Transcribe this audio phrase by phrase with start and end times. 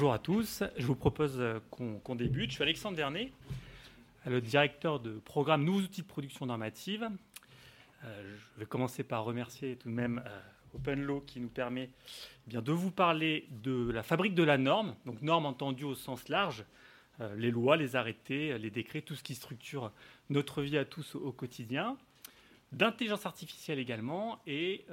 [0.00, 0.62] bonjour à tous.
[0.78, 2.48] Je vous propose euh, qu'on débute.
[2.48, 3.30] Je suis Alexandre Vernet,
[4.24, 7.06] le directeur de programme Nouveaux outils de production normative.
[8.04, 10.40] Euh, je vais commencer par remercier tout de même euh,
[10.74, 11.90] OpenLaw qui nous permet
[12.50, 16.30] eh de vous parler de la fabrique de la norme, donc norme entendue au sens
[16.30, 16.64] large,
[17.36, 19.92] les lois, les arrêtés, les décrets, tout ce qui structure
[20.30, 21.98] notre vie à tous au, quotidien,
[22.72, 24.86] d'intelligence artificielle également, et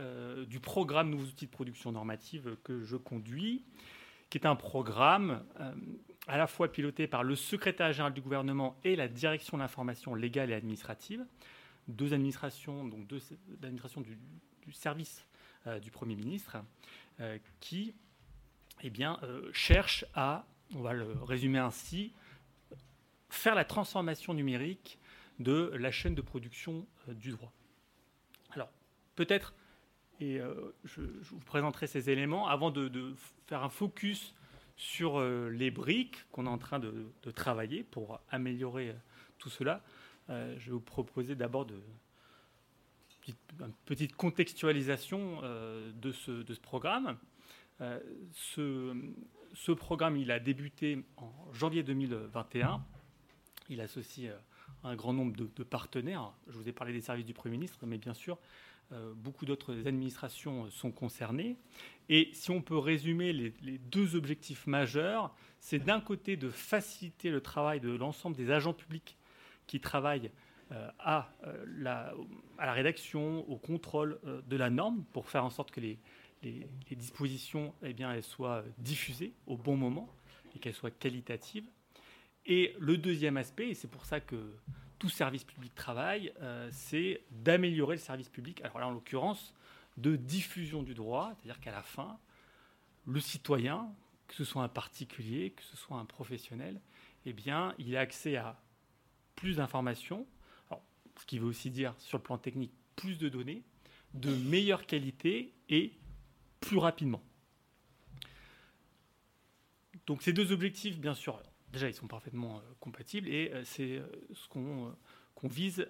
[0.48, 3.64] du programme Nouveaux outils de production normative que je conduis
[4.30, 5.72] qui est un programme euh,
[6.28, 10.16] à la fois piloté par le secrétaire général du gouvernement et la direction de l'information
[10.16, 11.26] légale et administrative,
[11.88, 13.22] deux administrations, donc deux
[13.64, 14.18] administrations du,
[14.74, 15.26] service
[15.68, 16.58] euh, du Premier ministre,
[17.22, 17.94] euh, qui
[18.84, 19.20] eh bien,
[19.54, 22.14] cherchent à, on va le résumer ainsi,
[23.30, 25.00] faire la transformation numérique
[25.40, 27.52] de la chaîne de production du droit.
[28.52, 28.70] Alors,
[29.16, 29.56] peut-être
[30.20, 33.16] et euh, je, vous présenterai ces éléments avant de,
[33.48, 34.34] faire un focus
[34.76, 38.94] sur euh, les briques qu'on est en train de, travailler pour améliorer euh,
[39.38, 39.84] tout cela.
[40.30, 40.34] je
[40.66, 41.80] vais vous proposer d'abord de,
[43.60, 47.18] une petite contextualisation de ce, programme.
[48.34, 52.84] Ce, programme, il a débuté en janvier 2021.
[53.70, 54.32] Il associe
[54.84, 56.32] un grand nombre de, partenaires.
[56.48, 58.40] Je vous ai parlé des services du Premier ministre, mais bien sûr,
[59.16, 61.58] beaucoup d'autres administrations sont concernées.
[62.10, 67.42] Et si on peut résumer les, deux objectifs majeurs, c'est d'un côté de faciliter le
[67.42, 69.18] travail de l'ensemble des agents publics
[69.66, 70.32] qui travaillent
[70.72, 72.14] euh, à, euh, la,
[72.58, 76.00] à, la, rédaction, au contrôle de la norme, pour faire en sorte que les,
[76.44, 80.10] les, dispositions eh bien, elles soient diffusées au bon moment
[80.56, 81.68] et qu'elles soient qualitatives.
[82.46, 84.54] Et le deuxième aspect, et c'est pour ça que
[85.00, 88.62] tout service public travaille, euh, c'est d'améliorer le service public.
[88.62, 89.54] Alors là, en l'occurrence,
[89.98, 92.20] de diffusion du droit, c'est-à-dire qu'à la fin,
[93.06, 93.92] le citoyen,
[94.28, 96.80] que ce soit un particulier, que ce soit un professionnel,
[97.26, 98.60] eh bien, il a accès à
[99.36, 100.26] plus d'informations,
[101.20, 103.64] ce qui veut aussi dire, sur le plan technique, plus de données,
[104.14, 105.94] de meilleure qualité et
[106.60, 107.24] plus rapidement.
[110.06, 111.42] Donc ces deux objectifs, bien sûr,
[111.72, 114.96] déjà, ils sont parfaitement euh, compatibles et euh, c'est euh, ce qu'on
[115.44, 115.88] vise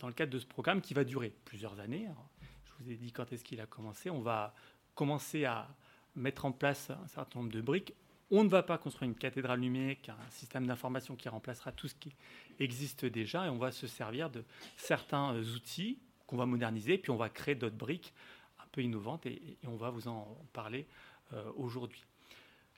[0.00, 2.08] dans le cadre de ce programme qui va durer plusieurs années.
[2.64, 4.10] je vous ai dit quand est-ce qu'il a commencé.
[4.10, 4.54] On va
[4.94, 5.68] commencer à
[6.16, 7.94] mettre en place un certain nombre de briques.
[8.32, 11.94] On ne va pas construire une cathédrale numérique, un système d'information qui remplacera tout ce
[11.94, 12.12] qui
[12.58, 14.44] existe déjà, et on va se servir de
[14.76, 18.12] certains outils qu'on va moderniser, puis on va créer d'autres briques
[18.58, 20.86] un peu innovantes, et, on va vous en parler
[21.56, 22.04] aujourd'hui.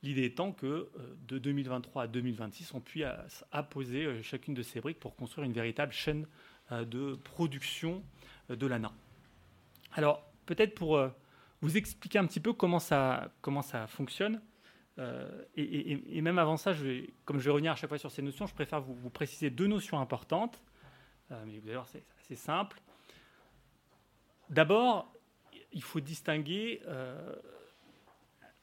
[0.03, 0.89] L'idée étant que euh,
[1.29, 3.05] de 2023 à 2026, on puisse
[3.53, 6.27] apposer euh, chacune de ces briques pour construire une véritable chaîne
[6.73, 8.03] euh, de production
[8.49, 8.93] de l'ANA.
[9.93, 11.01] Alors, peut-être pour
[11.61, 14.41] vous expliquer un petit peu comment ça, comment ça fonctionne,
[15.57, 16.73] et, même avant ça,
[17.25, 19.69] comme je vais revenir à chaque fois sur ces notions, je préfère vous, préciser deux
[19.69, 20.61] notions importantes.
[21.31, 22.81] mais vous allez voir, c'est assez simple.
[24.49, 25.13] D'abord,
[25.73, 26.83] il faut distinguer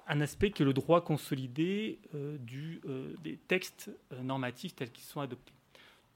[0.07, 2.37] un aspect qui est le droit consolidé euh,
[2.85, 5.53] euh, des textes euh, normatifs tels qu'ils sont adoptés.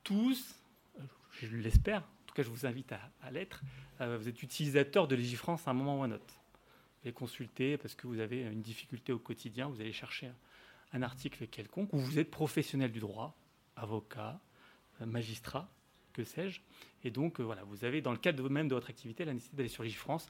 [0.04, 0.56] Tous,
[1.42, 3.62] je l'espère, en tout cas je vous invite à, l'être,
[4.00, 6.26] vous êtes utilisateur de Légifrance à un moment ou à un autre.
[6.26, 10.32] Vous allez consulter parce que vous avez une difficulté au quotidien, vous allez chercher
[10.92, 13.38] un, article quelconque, ou vous êtes professionnel du droit,
[13.76, 14.40] avocat,
[15.02, 15.70] magistrat,
[16.14, 16.62] que sais-je.
[17.04, 19.70] Et donc, voilà, vous avez, dans le cadre même de votre activité, la nécessité d'aller
[19.70, 20.28] sur Légifrance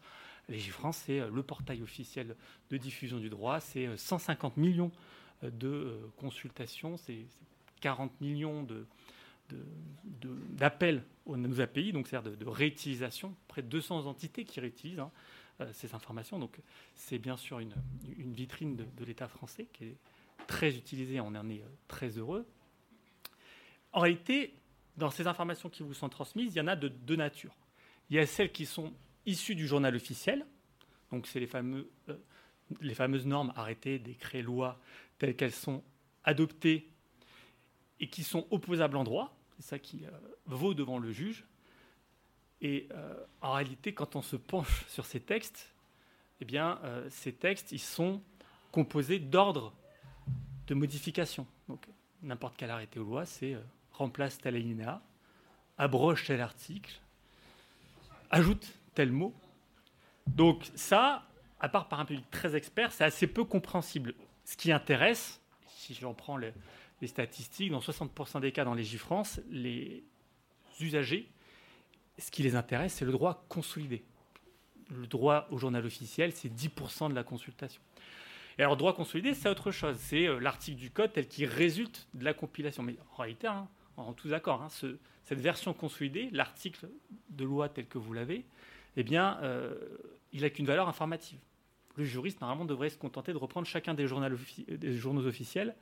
[0.50, 2.36] Légifrance, c'est euh, le portail officiel
[2.70, 3.60] de diffusion du droit.
[3.60, 4.92] C'est 150 euh, millions
[5.44, 7.26] euh, de consultations, c'est
[7.82, 8.68] 40 millions
[10.52, 15.12] d'appels aux API, donc c'est-à-dire de, réutilisation, près de 200 entités qui réutilisent hein,
[15.74, 16.38] ces informations.
[16.38, 16.60] Donc
[16.94, 17.74] c'est bien sûr une,
[18.34, 19.98] vitrine de, l'État français qui est
[20.48, 22.46] très utilisée, on en est très heureux.
[23.94, 24.54] En réalité,
[24.96, 27.56] dans ces informations qui vous sont transmises, il y en a de deux natures.
[28.10, 28.94] Il y a celles qui sont
[29.26, 30.46] issus du journal officiel.
[31.12, 31.84] Donc, c'est euh,
[32.82, 34.80] les fameuses normes, arrêtées, décrets, lois,
[35.18, 35.84] telles qu'elles sont
[36.24, 36.90] adoptées
[38.00, 39.36] et qui sont opposables en droit.
[39.58, 40.10] C'est ça qui euh,
[40.46, 41.46] vaut devant le juge.
[42.62, 45.74] Et euh, en réalité, quand on se penche sur ces textes,
[46.40, 46.80] eh bien,
[47.12, 48.20] ces textes, ils sont
[48.72, 49.76] composés d'ordres
[50.66, 51.46] de modification.
[51.70, 51.86] Donc,
[52.24, 53.56] n'importe quel arrêté ou loi, c'est
[53.92, 55.04] remplace tel alinéa,
[55.78, 57.00] abroge tel article,
[58.32, 59.34] ajoute tel mot.
[60.28, 61.28] Donc ça,
[61.60, 64.14] à part par un public très expert, c'est assez peu compréhensible.
[64.46, 66.54] Ce qui intéresse, si j'en prends les,
[67.06, 70.04] statistiques, dans 60% des cas dans les J-France, les
[70.80, 71.28] usagers,
[72.18, 74.04] ce qui les intéresse, c'est le droit consolidé.
[74.90, 77.82] Le droit au journal officiel, c'est 10% de la consultation.
[78.58, 79.96] Et alors, droit consolidé, c'est autre chose.
[79.98, 82.84] C'est euh, l'article du code tel qu'il résulte de la compilation.
[82.84, 83.68] Mais en réalité, hein,
[83.98, 86.90] en tous d'accord, hein, cette version consolidée, l'article
[87.30, 88.46] de loi tel que vous l'avez,
[88.98, 89.76] eh bien, euh,
[90.32, 91.40] il n'a qu'une valeur informative.
[91.96, 95.76] Le juriste, normalement, devrait se contenter de reprendre chacun des, journaux officiels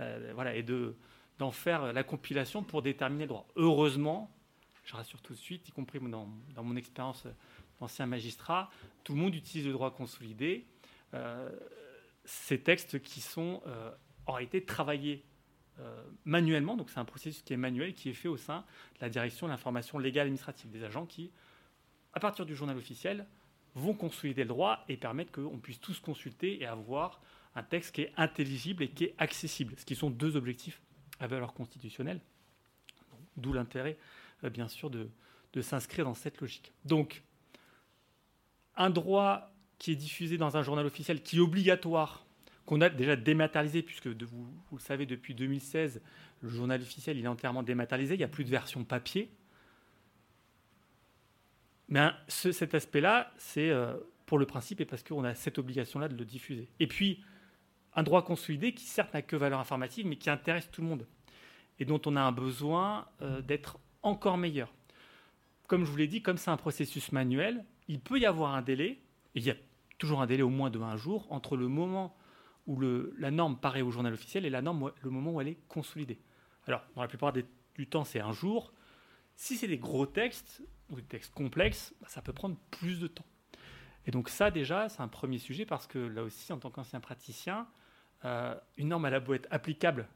[0.00, 0.64] euh, et
[1.38, 3.46] d'en faire la compilation pour déterminer le droit.
[3.56, 4.30] Heureusement,
[4.84, 6.28] je rassure tout de suite, y compris dans,
[6.62, 7.26] mon expérience
[7.80, 8.70] d'ancien magistrat,
[9.04, 10.66] tout le monde utilise le droit consolidé.
[11.14, 11.48] Euh,
[12.24, 13.62] ces textes qui sont
[14.26, 15.24] en travaillés
[16.24, 18.64] manuellement, donc c'est un processus qui est manuel, qui est fait au sein
[18.96, 21.30] de la direction de l'information légale administrative, des agents qui,
[22.16, 23.26] à partir du journal officiel,
[23.74, 27.20] vont consolider le droit et permettre qu'on puisse tous consulter et avoir
[27.54, 30.80] un texte qui est intelligible et qui est accessible, ce qui sont deux objectifs
[31.20, 32.20] à valeur constitutionnelle,
[33.36, 33.98] d'où l'intérêt,
[34.44, 35.10] euh, bien sûr, de,
[35.60, 36.72] s'inscrire dans cette logique.
[36.86, 37.22] Donc,
[38.76, 42.26] un droit qui est diffusé dans un journal officiel qui est obligatoire
[42.64, 46.00] qu'on a déjà dématérialisé, puisque vous, le savez, depuis 2016,
[46.40, 49.30] le journal officiel est entièrement dématérialisé, il n'y a plus de version papier.
[51.88, 53.94] Mais cet aspect-là, c'est euh,
[54.26, 56.68] pour le principe et parce qu'on a cette obligation-là de le diffuser.
[56.80, 57.22] Et puis,
[57.94, 61.06] un droit consolidé qui, certes, n'a que valeur informative, mais qui intéresse tout le monde
[61.78, 64.72] et dont on a un besoin euh, d'être encore meilleur.
[65.66, 68.62] Comme je vous l'ai dit, comme c'est un processus manuel, il peut y avoir un
[68.62, 69.00] délai, et
[69.34, 69.56] il y a
[69.98, 72.16] toujours un délai au moins de un jour, entre le moment
[72.66, 75.58] où la norme paraît au journal officiel et la norme le moment où elle est
[75.68, 76.18] consolidée.
[76.66, 78.72] Alors, dans la plupart du temps, c'est un jour.
[79.36, 83.06] Si c'est des gros textes ou des textes complexes, bah, ça peut prendre plus de
[83.06, 83.26] temps.
[84.06, 87.00] Et donc ça, déjà, c'est un premier sujet parce que là aussi, en tant qu'ancien
[87.00, 87.66] praticien,
[88.24, 90.08] euh, une norme, elle a beau être applicable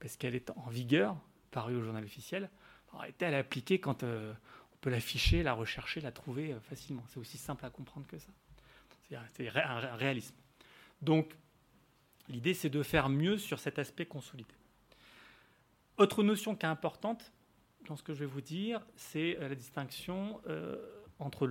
[0.00, 1.16] parce qu'elle est en vigueur,
[1.50, 2.50] parue au journal officiel,
[2.92, 4.32] en réalité, elle est appliquée quand euh,
[4.72, 7.04] on peut l'afficher, la rechercher, la trouver euh, facilement.
[7.08, 8.30] C'est aussi simple à comprendre que ça.
[9.34, 10.34] C'est un réalisme.
[11.00, 11.34] Donc,
[12.28, 14.52] L'idée, c'est de faire mieux sur cet aspect consolidé.
[15.96, 17.32] Autre notion qui est importante
[17.88, 20.76] dans ce que je vais vous dire, c'est euh, la distinction euh,
[21.18, 21.46] entre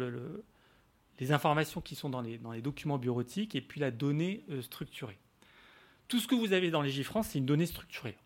[1.19, 5.17] les informations qui sont dans les, documents bureautiques et puis la donnée euh, structurée.
[6.07, 8.17] Tout ce que vous avez dans les GIFRANCE, c'est une donnée structurée.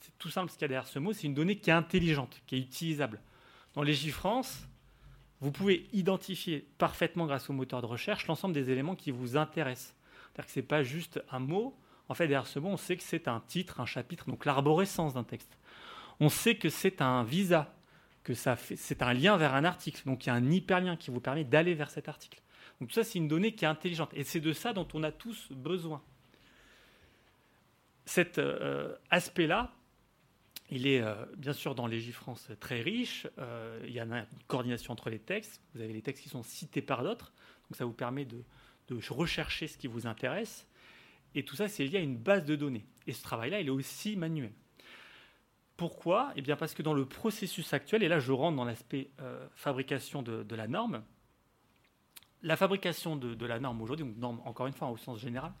[0.00, 1.72] C'est tout simple ce qu'il y a derrière ce mot, c'est une donnée qui est
[1.72, 3.20] intelligente, qui est utilisable.
[3.74, 4.68] Dans les GIFRANCE,
[5.40, 9.96] vous pouvez identifier parfaitement grâce au moteur de recherche l'ensemble des éléments qui vous intéressent.
[10.32, 11.76] C'est-à-dire que ce n'est pas juste un mot.
[12.08, 15.14] En fait, derrière ce mot, on sait que c'est un titre, un chapitre, donc l'arborescence
[15.14, 15.58] d'un texte.
[16.20, 17.74] On sait que c'est un visa,
[18.22, 20.02] que ça c'est un lien vers un article.
[20.06, 22.42] Donc il y a un hyperlien qui vous permet d'aller vers cet article.
[22.80, 24.10] Donc tout ça, c'est une donnée qui est intelligente.
[24.12, 26.02] Et c'est de ça dont on a tous besoin.
[28.06, 29.72] Cet euh, aspect-là,
[30.68, 33.28] il est euh, bien sûr dans Légifrance très riche.
[33.38, 35.60] Euh, il y a une coordination entre les textes.
[35.74, 37.32] Vous avez les textes qui sont cités par d'autres.
[37.68, 38.42] Donc ça vous permet de,
[38.88, 40.66] de rechercher ce qui vous intéresse.
[41.34, 42.84] Et tout ça, c'est lié à une base de données.
[43.06, 44.52] Et ce travail-là, il est aussi manuel.
[45.76, 46.32] Pourquoi?
[46.36, 49.46] Eh bien parce que dans le processus actuel, et là je rentre dans l'aspect euh,
[49.54, 51.02] fabrication de, la norme,
[52.42, 55.52] la fabrication de, la norme aujourd'hui, donc norme encore une fois au sens général,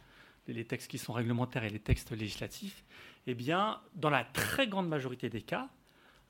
[0.48, 2.84] les textes qui sont réglementaires et les textes législatifs,
[3.26, 5.68] eh bien dans la très grande majorité des cas,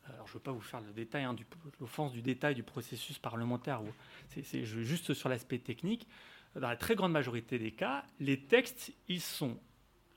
[0.04, 1.34] alors je ne veux pas vous faire le détail, hein,
[1.80, 3.80] l'offense du détail du processus parlementaire,
[4.28, 6.06] c'est juste sur l'aspect technique,
[6.54, 9.58] dans la très grande majorité des cas, les textes, ils sont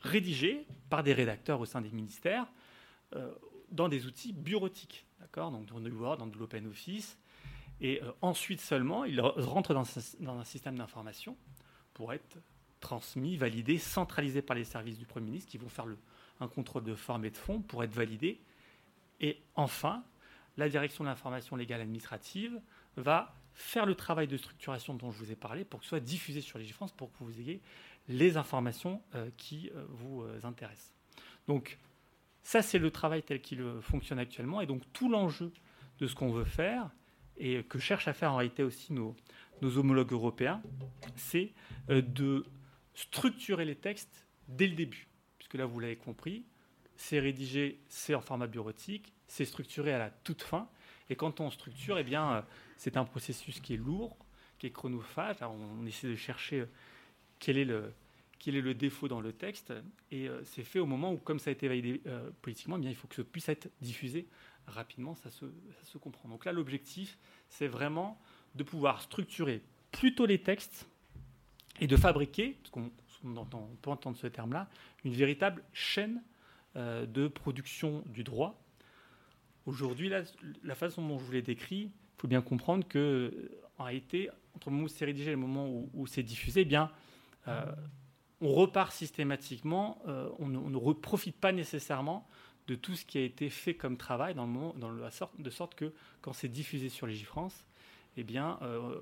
[0.01, 2.46] rédigés par des rédacteurs au sein des ministères
[3.16, 3.32] euh,
[3.72, 7.18] dans des outils bureautiques, d'accord Donc dans le Word, dans de l'Open Office,
[7.82, 11.36] et euh, ensuite seulement, ils rentrent dans, un système d'information
[11.94, 12.38] pour être
[12.80, 15.86] transmis, validés, centralisés par les services du Premier ministre qui vont faire
[16.40, 18.40] un contrôle de forme et de fond pour être validés.
[19.20, 20.04] Et enfin,
[20.58, 22.60] la direction de l'information légale administrative
[22.98, 26.00] va faire le travail de structuration dont je vous ai parlé pour que ce soit
[26.02, 27.62] diffusé sur les France pour que vous ayez
[28.08, 30.94] les informations euh, qui euh, vous intéressent.
[31.48, 31.78] Donc
[32.46, 34.62] ça, c'est le travail tel qu'il fonctionne actuellement.
[34.62, 35.52] Et donc tout l'enjeu
[35.98, 36.92] de ce qu'on veut faire,
[37.38, 39.16] et que cherchent à faire en réalité aussi nos,
[39.64, 40.62] homologues européens,
[41.16, 41.54] c'est
[41.90, 42.46] de
[42.94, 45.08] structurer les textes dès le début.
[45.40, 46.46] Puisque là, vous l'avez compris,
[46.96, 50.70] c'est rédigé, c'est en format bureautique, c'est structuré à la toute fin.
[51.10, 52.46] Et quand on structure, eh bien,
[52.78, 54.16] c'est un processus qui est lourd,
[54.60, 55.38] qui est chronophage.
[55.42, 56.70] on essaie de chercher euh,
[57.40, 57.92] quel est le,
[58.46, 59.74] quel est le défaut dans le texte.
[60.12, 62.82] Et euh, c'est fait au moment où, comme ça a été validé euh, politiquement, eh
[62.82, 64.28] bien, il faut que ça puisse être diffusé
[64.68, 66.30] rapidement, ça se, comprend.
[66.30, 67.18] Donc là, l'objectif,
[67.50, 68.20] c'est vraiment
[68.54, 70.88] de pouvoir structurer plutôt les textes
[71.80, 72.92] et de fabriquer, parce qu'on
[73.82, 74.70] peut entendre ce terme-là,
[75.04, 76.22] une véritable chaîne
[76.75, 78.60] de production du droit.
[79.66, 80.12] Aujourd'hui,
[80.64, 84.70] la façon dont je vous l'ai décrit, il faut bien comprendre que, en réalité, entre
[84.70, 86.92] le moment où c'est rédigé et le moment où, c'est diffusé, eh bien,
[87.48, 87.72] euh,
[88.42, 92.27] on repart systématiquement, euh, on, ne profite pas nécessairement
[92.68, 96.34] de tout ce qui a été fait comme travail dans le de sorte que quand
[96.34, 97.65] c'est diffusé sur Légifrance,
[98.18, 99.00] eh bien, euh,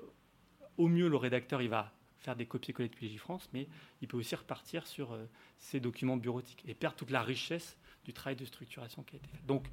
[0.77, 3.67] au mieux, le rédacteur, il va faire des copier-coller depuis Légifrance, mais
[4.01, 5.25] il peut aussi repartir sur euh,
[5.57, 9.27] ses documents bureautiques et perdre toute la richesse du travail de structuration qui a été
[9.27, 9.45] fait.
[9.45, 9.67] Donc,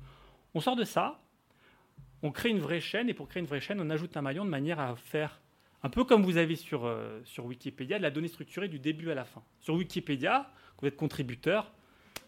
[0.54, 1.20] on sort de ça,
[2.22, 4.44] on crée une vraie chaîne, et pour créer une vraie chaîne, on ajoute un maillon
[4.44, 5.40] de manière à faire
[5.82, 9.10] un peu comme vous avez sur, euh, sur Wikipédia, de la donnée structurée du début
[9.10, 9.42] à la fin.
[9.60, 11.72] Sur Wikipédia, vous êtes contributeur,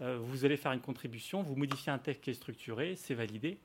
[0.01, 3.59] euh, vous allez faire une contribution, vous modifiez un texte qui est structuré, c'est validé.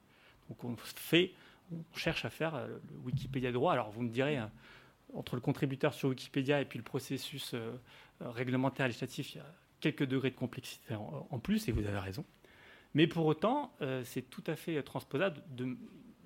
[0.50, 1.32] Donc on fait,
[1.72, 2.67] on cherche à faire euh,
[3.06, 3.72] Wikipédia droit.
[3.74, 4.51] Alors vous me direz, hein,
[5.13, 7.56] entre le contributeur sur Wikipédia et puis le processus
[8.20, 9.46] réglementaire législatif, il y a
[9.79, 12.25] quelques degrés de complexité en, plus, et vous avez raison.
[12.94, 13.72] Mais pour autant,
[14.03, 15.41] c'est tout à fait transposable,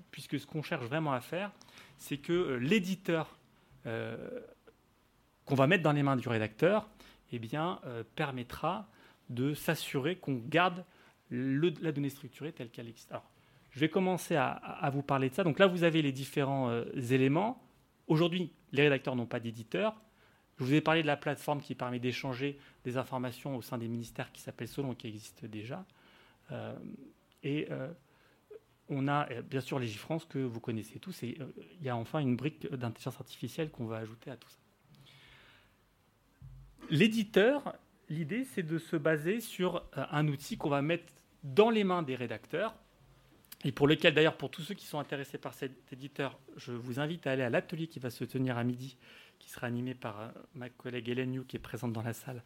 [0.10, 1.52] puisque ce qu'on cherche vraiment à faire,
[2.00, 3.38] c'est que l'éditeur
[3.84, 6.88] qu'on va mettre dans les mains du rédacteur,
[7.32, 8.88] eh bien, euh, permettra
[9.30, 10.84] de s'assurer qu'on garde
[11.30, 13.12] la donnée structurée telle qu'elle existe.
[13.12, 13.30] Alors,
[13.72, 15.46] je vais commencer à, vous parler de ça.
[15.46, 17.62] Donc là, vous avez les différents euh, éléments.
[18.08, 19.96] Aujourd'hui, les rédacteurs n'ont pas d'éditeur.
[20.60, 23.88] Je vous ai parlé de la plateforme qui permet d'échanger des informations au sein des
[23.88, 25.86] ministères qui s'appelle Solon, qui existe déjà.
[27.44, 27.68] et
[28.92, 31.46] on a euh, bien sûr Légifrance que vous connaissez tous, et euh,
[31.80, 34.58] il y a enfin une brique d'intelligence artificielle qu'on va ajouter à tout ça.
[36.90, 37.76] L'éditeur,
[38.10, 41.12] l'idée, c'est de se baser sur euh, un outil qu'on va mettre
[41.44, 42.76] dans les mains des rédacteurs,
[43.64, 47.00] et pour lequel, d'ailleurs, pour tous ceux qui sont intéressés par cet éditeur, je vous
[47.00, 48.98] invite à aller à l'atelier qui va se tenir à midi,
[49.40, 52.44] qui sera animé par ma collègue Hélène New, qui est présente dans la salle,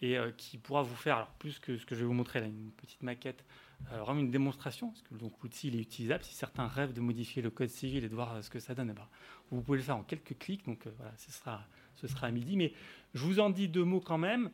[0.00, 2.46] et qui pourra vous faire, alors plus que ce que je vais vous montrer là,
[2.46, 3.44] une petite maquette
[3.90, 6.24] vraiment une démonstration, parce que l'outil est utilisable.
[6.24, 8.74] Si certains rêvent de modifier le code civil et de voir euh, ce que ça
[8.74, 9.06] donne, eh ben,
[9.50, 10.64] vous pouvez le faire en quelques clics.
[10.66, 11.62] Donc euh, voilà, ce sera,
[11.96, 12.56] ce sera à midi.
[12.56, 12.72] Mais
[13.14, 14.50] je vous en dis deux mots quand même.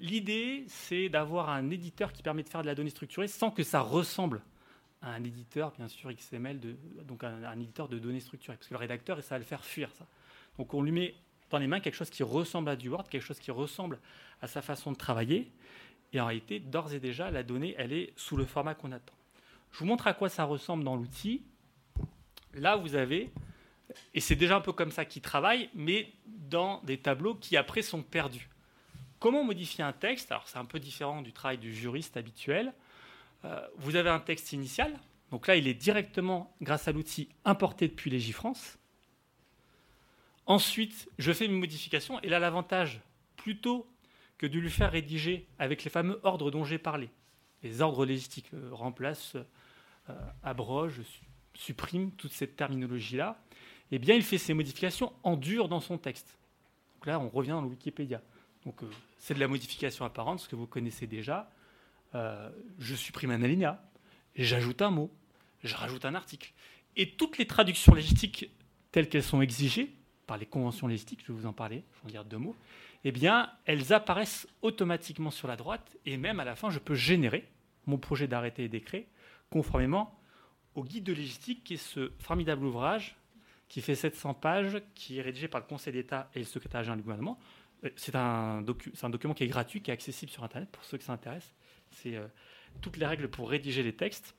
[0.00, 3.62] L'idée, c'est d'avoir un éditeur qui permet de faire de la donnée structurée sans que
[3.62, 4.42] ça ressemble
[5.02, 6.58] à un éditeur, bien sûr, XML,
[7.06, 8.56] donc un, un, éditeur de données structurées.
[8.56, 10.06] Parce que le rédacteur, ça va le faire fuir, ça.
[10.58, 11.14] Donc on lui met
[11.50, 13.98] dans les mains quelque chose qui ressemble à du Word, quelque chose qui ressemble
[14.40, 15.50] à sa façon de travailler.
[16.12, 19.14] Et en réalité, d'ores et déjà, la donnée, elle est sous le format qu'on attend.
[19.72, 21.42] Je vous montre à quoi ça ressemble dans l'outil.
[22.54, 23.30] Là, vous avez,
[24.14, 27.82] et c'est déjà un peu comme ça qu'il travaille, mais dans des tableaux qui après
[27.82, 28.48] sont perdus.
[29.20, 30.32] Comment modifier un texte?
[30.32, 32.72] Alors, c'est un peu différent du travail du juriste habituel.
[33.44, 34.98] Euh, vous avez un texte initial.
[35.30, 38.78] Donc là, il est directement, grâce à l'outil, importé depuis Légifrance.
[40.46, 42.20] Ensuite, je fais une modification.
[42.22, 43.00] Et là, l'avantage,
[43.36, 43.86] plutôt
[44.40, 47.10] que de lui faire rédiger avec les fameux ordres dont j'ai parlé.
[47.62, 51.02] Les ordres légistiques euh, remplacent, euh, abrogent,
[51.52, 53.38] suppriment toute cette terminologie-là.
[53.90, 56.38] Eh bien, il fait ces modifications en dur dans son texte.
[56.94, 58.22] Donc là, on revient dans le Wikipédia.
[58.64, 58.86] Donc, euh,
[59.18, 61.50] c'est de la modification apparente, ce que vous connaissez déjà.
[62.14, 63.84] je supprime un alinéa,
[64.34, 65.10] j'ajoute un mot,
[65.62, 66.54] je rajoute un article.
[66.96, 68.48] Et toutes les traductions légistiques
[68.90, 69.94] telles qu'elles sont exigées
[70.26, 72.56] par les conventions légistiques, je vais vous en parler, je vais en dire deux mots,
[73.04, 76.94] eh bien, elles apparaissent automatiquement sur la droite et même à la fin, je peux
[76.94, 77.48] générer
[77.86, 79.06] mon projet d'arrêté et décret
[79.48, 80.18] conformément
[80.74, 83.16] au guide de légistique, qui est ce formidable ouvrage
[83.70, 86.98] qui fait 700 pages, qui est rédigé par le Conseil d'État et le secrétaire général
[86.98, 87.38] du gouvernement.
[87.84, 91.04] Euh, c'est un, document qui est gratuit, qui est accessible sur Internet pour ceux qui
[91.04, 91.54] s'intéressent.
[91.92, 92.26] C'est euh,
[92.80, 94.34] toutes les règles pour rédiger les textes.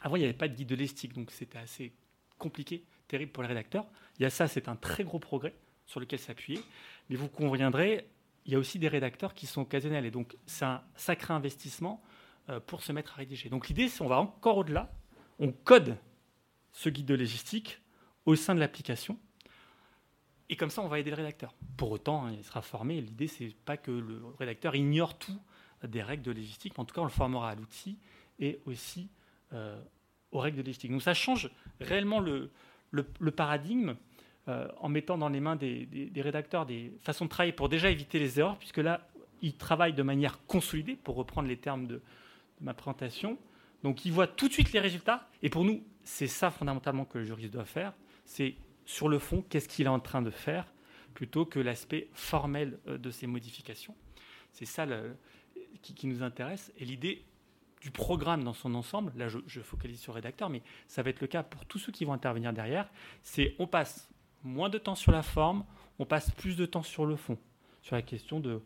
[0.00, 1.92] Avant, il n'y avait pas de guide de légistique, donc c'était assez
[2.38, 3.86] compliqué, terrible pour les rédacteurs.
[4.18, 6.60] Il y a ça, c'est un très gros progrès sur lequel s'appuyer.
[7.08, 8.08] Mais vous conviendrez,
[8.46, 10.06] il y a aussi des rédacteurs qui sont occasionnels.
[10.06, 12.02] Et donc, c'est un sacré investissement
[12.48, 13.48] euh, pour se mettre à rédiger.
[13.48, 14.92] Donc, l'idée, c'est qu'on va encore au-delà.
[15.38, 15.96] On code
[16.72, 17.80] ce guide de légistique
[18.24, 19.18] au sein de l'application.
[20.48, 21.54] Et comme ça, on va aider le rédacteur.
[21.76, 23.00] Pour autant, hein, il sera formé.
[23.00, 25.40] L'idée, c'est pas que le rédacteur ignore tout
[25.82, 26.74] des règles de légistique.
[26.76, 27.98] Mais en tout cas, on le formera à l'outil
[28.38, 29.10] et aussi
[29.52, 29.80] euh,
[30.30, 30.92] aux règles de légistique.
[30.92, 32.50] Donc, ça change réellement le,
[32.90, 33.96] le paradigme
[34.48, 38.20] euh, en mettant dans les mains des, rédacteurs des façons de travailler pour déjà éviter
[38.20, 39.08] les erreurs, puisque là,
[39.42, 42.00] ils travaillent de manière consolidée, pour reprendre les termes de,
[42.60, 43.38] ma présentation.
[43.82, 45.28] Donc, ils voient tout de suite les résultats.
[45.42, 47.92] Et pour nous, c'est ça fondamentalement que le juriste doit faire.
[48.24, 50.72] C'est sur le fond, qu'est-ce qu'il est en train de faire,
[51.12, 53.96] plutôt que l'aspect formel euh, de ces modifications.
[54.52, 54.86] C'est ça
[55.82, 56.72] qui, nous intéresse.
[56.78, 57.24] Et l'idée
[57.80, 61.20] du programme dans son ensemble, là je, je, focalise sur rédacteur, mais ça va être
[61.20, 62.88] le cas pour tous ceux qui vont intervenir derrière,
[63.22, 64.08] c'est on passe
[64.44, 65.64] moins de temps sur la forme,
[65.98, 67.38] on passe plus de temps sur le fond,
[67.82, 68.62] sur la question de,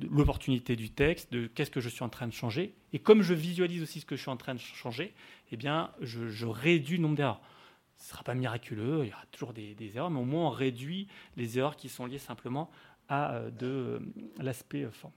[0.00, 2.74] l'opportunité du texte, de qu'est-ce que je suis en train de changer.
[2.92, 5.14] Et comme je visualise aussi ce que je suis en train de changer,
[5.50, 7.40] eh bien, je, réduis le nombre d'erreurs.
[7.96, 10.50] Ce ne sera pas miraculeux, il y aura toujours des, erreurs, mais au moins on
[10.50, 12.70] réduit les erreurs qui sont liées simplement
[13.08, 14.00] à de
[14.38, 15.14] l'aspect forme.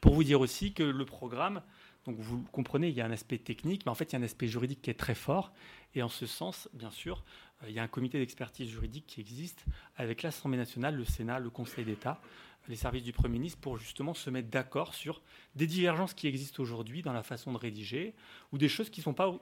[0.00, 1.62] Pour vous dire aussi que le programme,
[2.04, 4.18] donc vous comprenez, il y a un aspect technique, mais en fait, il y a
[4.18, 5.52] un aspect juridique qui est très fort.
[5.94, 7.24] Et en ce sens, bien sûr,
[7.66, 9.64] il y a un comité d'expertise juridique qui existe
[9.96, 12.20] avec l'Assemblée nationale, le Sénat, le Conseil d'État,
[12.68, 15.22] les services du Premier ministre pour justement se mettre d'accord sur
[15.54, 18.14] des divergences qui existent aujourd'hui dans la façon de rédiger
[18.52, 19.34] ou des choses qui ne sont pas,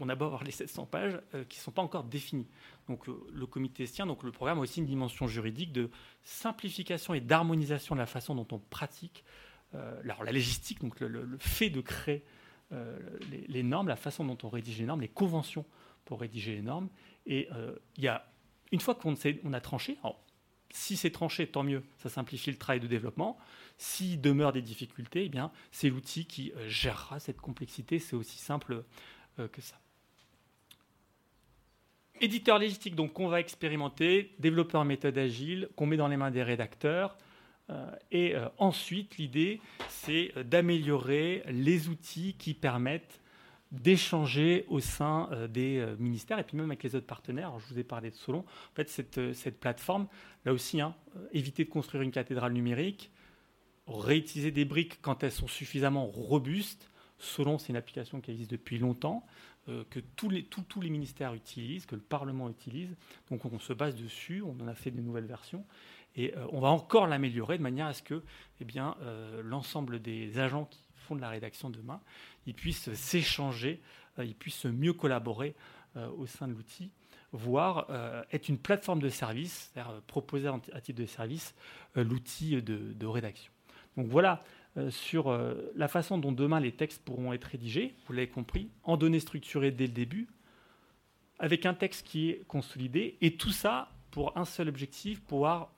[0.00, 2.48] on a beau les 700 pages, euh, qui ne sont pas encore définies.
[2.88, 5.90] Donc euh, le comité se tient, donc le programme a aussi une dimension juridique de
[6.24, 9.24] simplification et d'harmonisation de la façon dont on pratique
[9.74, 12.24] euh, la logistique, donc le, fait de créer
[13.48, 15.66] les, normes, la façon dont on rédige les normes, les conventions
[16.06, 16.88] pour rédiger les normes.
[17.26, 17.48] Et
[17.96, 18.26] il y a,
[18.72, 19.14] une fois qu'on
[19.44, 19.96] on a tranché,
[20.72, 23.38] si c'est tranché, tant mieux, ça simplifie le travail de développement.
[23.76, 25.38] S'il demeure des difficultés, eh
[25.70, 27.98] c'est l'outil qui euh, gérera cette complexité.
[27.98, 28.84] C'est aussi simple
[29.38, 29.78] euh, que ça.
[32.20, 36.42] Éditeur légistique, donc qu'on va expérimenter, développeur méthode agile, qu'on met dans les mains des
[36.42, 37.16] rédacteurs.
[37.70, 43.20] Euh, et ensuite, l'idée, c'est d'améliorer les outils qui permettent
[43.72, 47.58] d'échanger au sein euh, des euh, ministères et puis même avec les autres partenaires.
[47.58, 48.40] je vous ai parlé de Solon.
[48.40, 50.06] En fait, cette, euh, plateforme,
[50.44, 50.94] là aussi, hein,
[51.32, 53.10] éviter de construire une cathédrale numérique,
[53.86, 56.90] réutiliser des briques quand elles sont suffisamment robustes.
[57.18, 59.24] Solon, c'est une application qui existe depuis longtemps,
[59.90, 62.96] que tous les, ministères utilisent, que le Parlement utilise.
[63.30, 65.64] Donc on se base dessus, on en a fait des nouvelles versions.
[66.16, 68.24] Et on va encore l'améliorer de manière à ce que
[68.60, 68.66] eh
[69.44, 72.00] l'ensemble des agents qui font de la rédaction demain
[72.46, 73.80] ils puissent s'échanger,
[74.18, 75.54] euh, ils puissent mieux collaborer
[75.96, 76.90] euh, au sein de l'outil,
[77.32, 81.54] voire euh, être une plateforme de service, c'est-à-dire proposer à titre de service
[81.94, 83.52] l'outil de, rédaction.
[83.96, 84.42] Donc voilà
[84.88, 85.38] sur
[85.76, 89.70] la façon dont demain les textes pourront être rédigés, vous l'avez compris, en données structurées
[89.70, 90.28] dès le début,
[91.38, 95.70] avec un texte qui est consolidé, et tout ça pour un seul objectif, pouvoir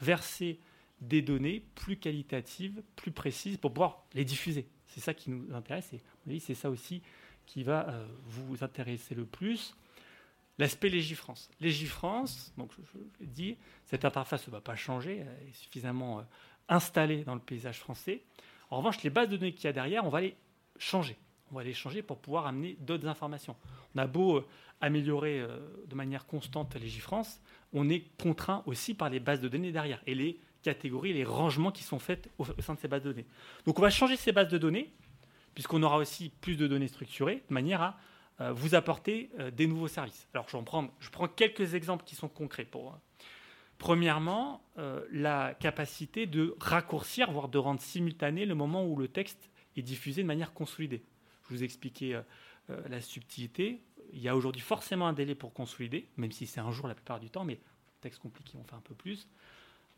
[0.00, 0.60] verser
[1.02, 4.66] des données plus qualitatives, plus précises, pour pouvoir les diffuser.
[4.86, 7.02] C'est ça qui nous intéresse et c'est ça aussi
[7.46, 9.74] qui va euh, vous intéresser le plus.
[10.58, 11.50] L'aspect Légifrance.
[11.60, 16.22] Légifrance, donc je, l'ai dit, cette interface ne va pas changer, elle est suffisamment euh,
[16.68, 18.22] installée dans le paysage français.
[18.70, 20.36] En revanche, les bases de données qu'il y a derrière, on va les
[20.78, 21.16] changer.
[21.50, 23.56] On va les changer pour pouvoir amener d'autres informations.
[23.94, 24.46] On a beau euh,
[24.80, 25.46] améliorer
[25.86, 27.40] de manière constante Légifrance,
[27.72, 30.02] on est contraint aussi par les bases de données derrière.
[30.06, 33.26] Et les catégories, les rangements qui sont faits au, sein de ces bases de données.
[33.66, 34.92] Donc on va changer ces bases de données,
[35.54, 37.98] puisqu'on aura aussi plus de données structurées, de manière à
[38.40, 40.28] euh, vous apporter euh, des nouveaux services.
[40.32, 42.92] Alors je, prends, je prends quelques exemples qui sont concrets pour.
[42.92, 42.96] Euh,
[43.78, 44.62] premièrement,
[45.10, 50.22] la capacité de raccourcir, voire de rendre simultané le moment où le texte est diffusé
[50.22, 51.02] de manière consolidée.
[51.42, 52.20] Je vous ai expliqué
[52.68, 53.82] la subtilité.
[54.12, 56.94] Il y a aujourd'hui forcément un délai pour consolider, même si c'est un jour la
[56.94, 57.58] plupart du temps, mais
[58.02, 59.26] texte compliqué, on fait un peu plus.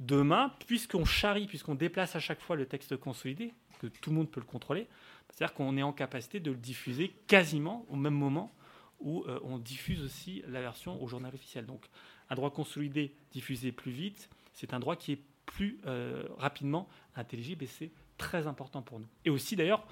[0.01, 4.31] Demain, puisqu'on charrie, puisqu'on déplace à chaque fois le texte consolidé, que tout le monde
[4.31, 4.89] peut le contrôler,
[5.31, 8.55] c'est-à-dire qu'on est en capacité de le diffuser quasiment au même moment
[9.01, 11.67] où euh, on diffuse aussi la version au journal officiel.
[11.67, 11.87] Donc
[12.31, 17.65] un droit consolidé diffusé plus vite, c'est un droit qui est plus euh, rapidement intelligible
[17.65, 19.09] et c'est très important pour nous.
[19.25, 19.87] Et aussi d'ailleurs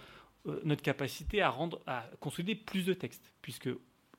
[0.46, 3.68] euh, notre capacité à rendre à consolider plus de textes, puisque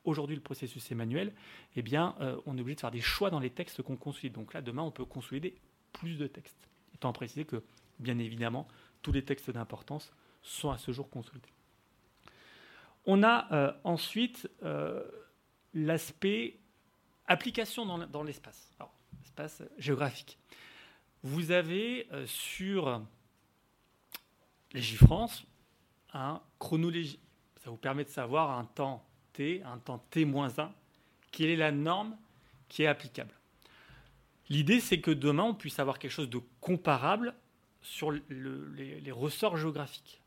[0.03, 1.33] aujourd'hui le processus est manuel,
[1.75, 2.15] eh bien
[2.45, 4.33] on est obligé de faire des choix dans les textes qu'on consolide.
[4.33, 5.55] Donc là demain on peut consolider
[5.93, 6.67] plus de textes.
[6.93, 7.63] Étant précisé que,
[7.99, 8.67] bien évidemment,
[9.01, 11.53] tous les textes d'importance sont à ce jour consultés.
[13.05, 15.03] On a euh, ensuite euh,
[15.73, 16.57] l'aspect
[17.27, 18.75] application dans, l'espace,
[19.19, 20.37] l'espace géographique.
[21.23, 23.01] Vous avez euh, sur
[24.73, 25.45] Légifrance
[26.13, 27.19] un chronologie.
[27.63, 30.69] Ça vous permet de savoir un temps t, un temps t-1,
[31.31, 32.17] quelle est la norme
[32.69, 33.33] qui est applicable.
[34.49, 37.33] L'idée, c'est que demain, on puisse avoir quelque chose de comparable
[37.81, 40.21] sur les, ressorts géographiques.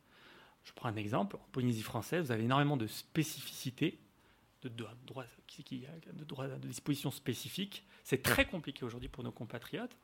[0.65, 1.37] Je prends un exemple.
[1.37, 3.99] En Polynésie française, vous avez énormément de spécificités,
[4.63, 4.71] de,
[6.67, 7.85] dispositions spécifiques.
[8.05, 9.97] C'est très compliqué aujourd'hui pour nos compatriotes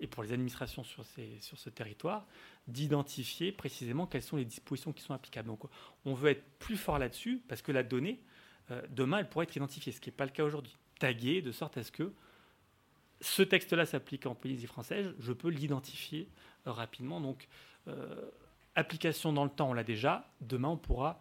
[0.00, 1.04] et pour les administrations sur,
[1.40, 2.26] sur ce territoire
[2.68, 5.48] d'identifier précisément quelles sont les dispositions qui sont applicables.
[5.48, 5.62] Donc
[6.04, 8.20] on veut être plus fort là-dessus parce que la donnée,
[8.70, 10.76] euh, demain, elle pourrait être identifiée, ce qui n'est pas le cas aujourd'hui.
[10.98, 12.12] Taguée de sorte à ce que
[13.20, 16.28] ce texte-là s'applique en Polynésie française, je peux l'identifier
[16.66, 17.20] euh, rapidement.
[17.20, 17.48] Donc,
[17.88, 18.30] euh,
[18.74, 20.30] application dans le temps, on l'a déjà.
[20.40, 21.20] Demain, on pourra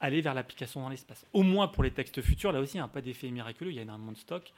[0.00, 1.24] aller vers l'application dans l'espace.
[1.32, 3.76] Au moins pour les textes futurs, là aussi, il n'y a pas d'effet miraculeux, il
[3.76, 4.52] y a énormément de stock.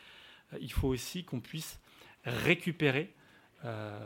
[0.53, 1.81] Euh, il faut aussi qu'on puisse
[2.25, 3.15] récupérer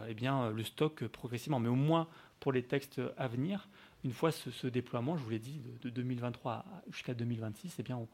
[0.09, 1.61] eh bien, le stock progressivement.
[1.61, 2.09] Mais au moins
[2.40, 3.68] pour les textes à venir,
[4.03, 8.05] une fois ce, déploiement, je vous l'ai dit, de, 2023 jusqu'à 2026, eh bien,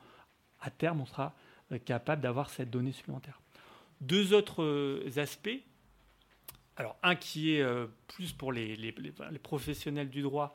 [0.61, 1.35] à terme, on sera
[1.87, 3.41] capable d'avoir cette donnée supplémentaire.
[4.01, 5.61] Deux autres euh, aspects
[6.77, 7.65] alors un qui est
[8.07, 8.95] plus pour les,
[9.43, 10.55] professionnels du droit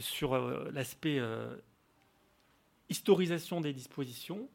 [0.00, 0.38] sur
[0.70, 1.20] l'aspect
[2.88, 4.48] historisation des dispositions.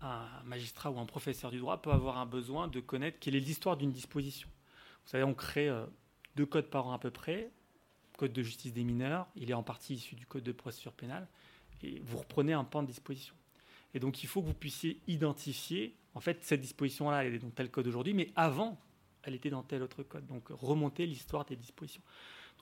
[0.00, 3.40] Un magistrat ou un professeur du droit peut avoir un besoin de connaître quelle est
[3.40, 4.48] l'histoire d'une disposition.
[5.04, 5.68] Vous savez, on crée
[6.36, 7.50] deux codes par an à peu près.
[8.16, 11.26] Code de justice des mineurs, il est en partie issu du code de procédure pénale,
[11.82, 13.34] et vous reprenez un pan de disposition.
[13.94, 17.50] Et donc il faut que vous puissiez identifier, en fait, cette disposition-là, elle est dans
[17.50, 18.78] tel code aujourd'hui, mais avant,
[19.22, 20.26] elle était dans tel autre code.
[20.26, 22.02] Donc remonter l'histoire des dispositions.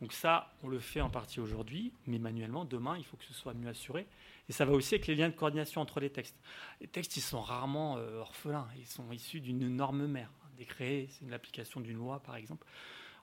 [0.00, 3.34] Donc ça, on le fait en partie aujourd'hui, mais manuellement, demain, il faut que ce
[3.34, 4.06] soit mieux assuré.
[4.48, 6.36] Et ça va aussi avec les liens de coordination entre les textes.
[6.80, 10.30] Les textes, ils sont rarement euh, orphelins, ils sont issus d'une norme mère.
[10.56, 12.66] Décret, c'est une application d'une loi, par exemple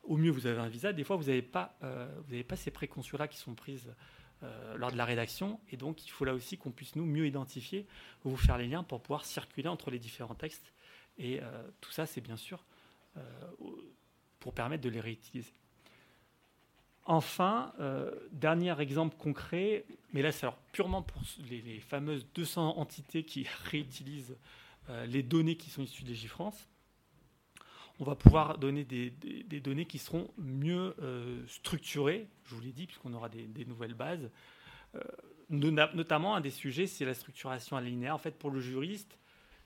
[0.08, 0.94] au mieux, vous avez un visa.
[0.94, 3.94] Des fois, vous n'avez pas, euh, pas ces précautions-là qui sont prises
[4.44, 5.60] euh, lors de la rédaction.
[5.72, 7.86] Et donc, il faut là aussi qu'on puisse nous mieux identifier,
[8.24, 10.74] vous faire les liens pour pouvoir circuler entre les différents textes.
[11.18, 12.64] Et euh, tout ça, c'est bien sûr
[14.40, 15.52] pour permettre de les réutiliser.
[17.04, 17.74] Enfin,
[18.32, 21.20] dernier exemple concret, mais là c'est purement pour
[21.50, 24.38] les, fameuses 200 entités qui réutilisent
[25.08, 26.68] les données qui sont issues de Légifrance
[28.00, 29.10] on va pouvoir donner des,
[29.60, 34.30] données qui seront mieux euh, structurées, je vous l'ai dit, puisqu'on aura des, nouvelles bases.
[34.96, 35.00] Euh,
[35.50, 38.14] notamment, un des sujets, c'est la structuration alinéa.
[38.14, 39.18] En fait, pour le juriste,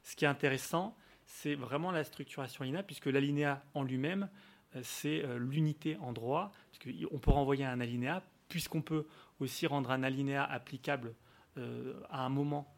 [0.04, 4.30] ce qui est intéressant, c'est vraiment la structuration alinéa, puisque l'alinéa en lui-même,
[4.76, 9.08] euh, c'est l'unité en droit, puisqu'on peut renvoyer un alinéa, puisqu'on peut
[9.40, 11.14] aussi rendre un alinéa applicable
[12.10, 12.74] à un moment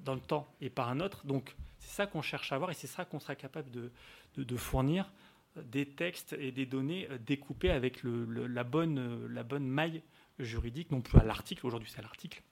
[0.00, 1.26] dans le temps et par un autre.
[1.26, 5.12] Donc, c'est ça qu'on cherche à avoir et c'est ça qu'on sera capable de, fournir
[5.56, 10.02] des textes et des données découpés avec la, bonne, maille
[10.38, 12.42] juridique, non plus à l'article, aujourd'hui c'est à l'article,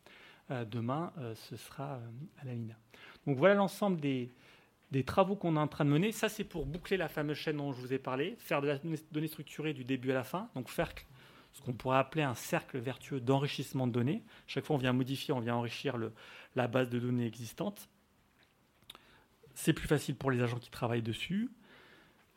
[0.51, 2.09] euh, demain euh, ce sera euh,
[2.41, 2.77] à la ligne.
[3.27, 4.33] Donc voilà l'ensemble des,
[4.91, 6.13] des travaux qu'on est en train de mener.
[6.13, 8.79] Ça c'est pour boucler la fameuse chaîne dont je vous ai parlé, faire de la
[9.13, 10.93] donnée structurée du début à la fin, donc faire
[11.57, 14.23] ce qu'on pourrait appeler un cercle vertueux d'enrichissement de données.
[14.47, 15.97] Chaque fois on vient modifier, on vient enrichir
[16.55, 17.89] la base de données existante.
[19.55, 21.51] C'est plus facile pour les agents qui travaillent dessus.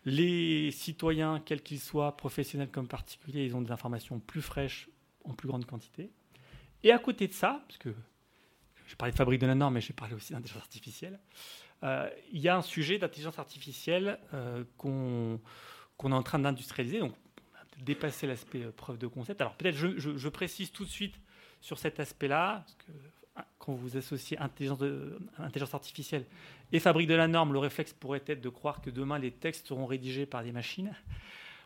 [0.05, 4.87] Les citoyens, quels qu'ils soient, professionnels comme particuliers, ils ont des informations plus fraîches
[5.25, 6.11] en plus grande quantité.
[6.83, 7.93] Et à côté de ça, parce que
[8.87, 11.19] j'ai parlé de fabrique de la norme, mais j'ai parlé aussi d'intelligence artificielle,
[11.83, 15.41] euh, il y a un sujet d'intelligence artificielle euh, qu'on
[16.01, 17.01] est en train d'industrialiser.
[17.83, 19.41] Dépassé l'aspect euh, preuve de concept.
[19.41, 21.15] Alors, peut-être je, précise tout de suite
[21.61, 22.91] sur cet aspect-là, que
[23.57, 24.79] quand vous associez intelligence,
[25.37, 26.25] intelligence, artificielle
[26.71, 29.67] et fabrique de la norme, le réflexe pourrait être de croire que demain les textes
[29.67, 30.93] seront rédigés par des machines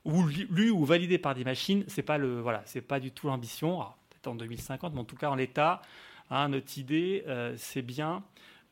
[0.05, 1.83] ou lus ou validés par des machines.
[1.87, 3.79] C'est pas voilà, pas du tout l'ambition.
[4.09, 5.81] Peut-être en 2050, mais en tout cas en l'état,
[6.29, 8.23] hein, notre idée, euh, c'est bien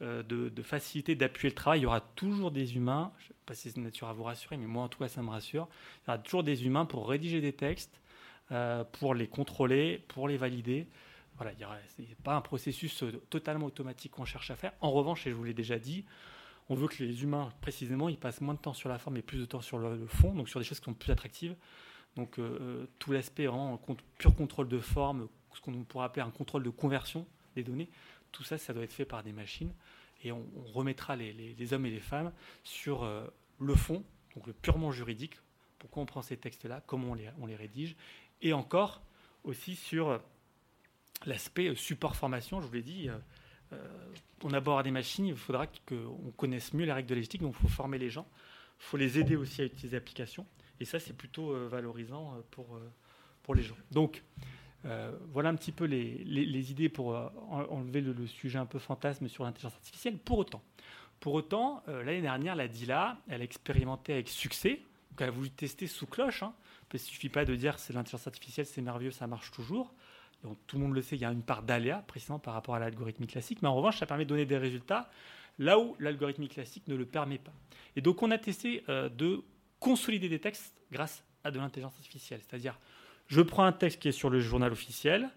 [0.01, 1.79] euh, de, faciliter, d'appuyer le travail.
[1.79, 3.11] Il y aura toujours des humains.
[3.45, 5.67] Pas si c'est nature à vous rassurer, mais moi en tout cas ça me rassure.
[6.03, 7.99] Il y aura toujours des humains pour rédiger des textes,
[8.51, 10.87] euh, pour les contrôler, pour les valider.
[11.37, 11.53] Voilà,
[11.97, 14.73] il pas un processus euh, totalement automatique qu'on cherche à faire.
[14.81, 16.05] En revanche, et je vous l'ai déjà dit,
[16.69, 19.21] on veut que les humains, précisément, ils passent moins de temps sur la forme et
[19.21, 21.55] plus de temps sur le, fond, donc sur des choses qui sont plus attractives.
[22.15, 23.79] Donc euh, tout l'aspect en
[24.17, 27.25] pur contrôle de forme, ce qu'on pourrait appeler un contrôle de conversion
[27.55, 27.89] des données,
[28.31, 29.73] tout ça, ça doit être fait par des machines.
[30.23, 32.31] Et on, remettra les, hommes et les femmes
[32.63, 33.09] sur
[33.59, 34.03] le fond,
[34.35, 35.35] donc le purement juridique,
[35.79, 37.95] pourquoi on prend ces textes-là, comment on les, on les rédige,
[38.41, 39.01] et encore
[39.43, 40.21] aussi sur
[41.25, 43.17] l'aspect euh, support formation, je vous l'ai dit, euh,
[43.73, 47.55] euh, on aborde des machines, il faudra qu'on connaisse mieux les règles de logistique, donc
[47.57, 48.27] il faut former les gens,
[48.79, 50.45] il faut les aider aussi à utiliser l'application,
[50.79, 52.79] et ça c'est plutôt valorisant pour,
[53.43, 53.77] pour les gens.
[53.91, 54.23] Donc
[54.83, 57.15] voilà un petit peu les, idées pour
[57.49, 60.17] enlever le, sujet un peu fantasme sur l'intelligence artificielle.
[60.17, 60.61] Pour autant,
[61.19, 65.49] pour autant l'année dernière, la DILA, elle a expérimenté avec succès, donc elle a voulu
[65.49, 66.53] tester sous cloche, hein,
[66.93, 69.93] il ne suffit pas de dire c'est l'intelligence artificielle, c'est merveilleux, ça marche toujours
[70.67, 72.79] tout le monde le sait, il y a une part d'aléa, précisément par rapport à
[72.79, 75.09] l'algorithmie classique, mais en revanche, ça permet de donner des résultats
[75.59, 77.53] là où l'algorithmie classique ne le permet pas.
[77.95, 79.43] Et donc, on a testé euh, de
[79.79, 82.41] consolider des textes grâce à de l'intelligence artificielle.
[82.47, 82.79] C'est-à-dire,
[83.31, 85.29] je prends un texte qui est sur le journal officiel,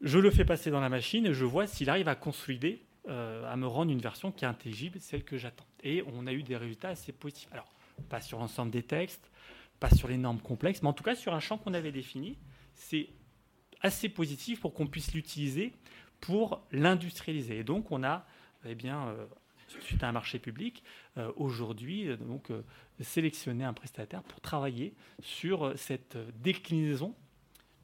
[0.00, 3.48] je le fais passer dans la machine et je vois s'il arrive à consolider, euh,
[3.48, 5.64] à me rendre une version qui est intelligible, celle que j'attends.
[5.84, 7.48] Et on a eu des résultats assez positifs.
[7.52, 7.72] Alors,
[8.08, 9.30] pas sur l'ensemble des textes,
[9.78, 12.36] pas sur les normes complexes, mais en tout cas sur un champ qu'on avait défini.
[12.74, 13.10] C'est
[13.80, 15.72] assez positif pour qu'on puisse l'utiliser
[16.20, 17.58] pour l'industrialiser.
[17.58, 18.26] Et donc, on a,
[18.64, 19.26] eh bien, euh,
[19.66, 20.82] suite à un marché public,
[21.16, 22.48] euh, aujourd'hui, euh, donc,
[23.00, 27.14] sélectionné un prestataire pour travailler sur cette déclinaison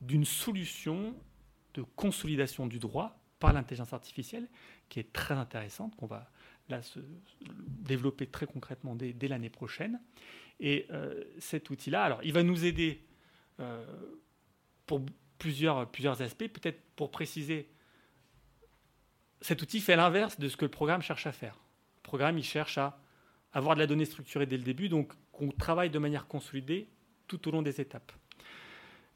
[0.01, 1.15] d'une solution
[1.75, 4.49] de consolidation du droit par l'intelligence artificielle,
[4.89, 6.31] qui est très intéressante, qu'on va
[6.69, 7.01] là se
[7.41, 10.01] développer très concrètement dès, l'année prochaine.
[10.61, 13.03] Et euh, cet outil-là, alors, il va nous aider
[13.59, 13.85] euh,
[14.87, 15.01] pour
[15.39, 16.49] plusieurs, plusieurs aspects.
[16.49, 17.69] Peut-être pour préciser,
[19.41, 21.57] cet outil fait l'inverse de ce que le programme cherche à faire.
[22.11, 22.99] Programme, il cherche à
[23.53, 26.89] avoir de la donnée structurée dès le début, donc qu'on travaille de manière consolidée
[27.29, 28.11] tout au long des étapes.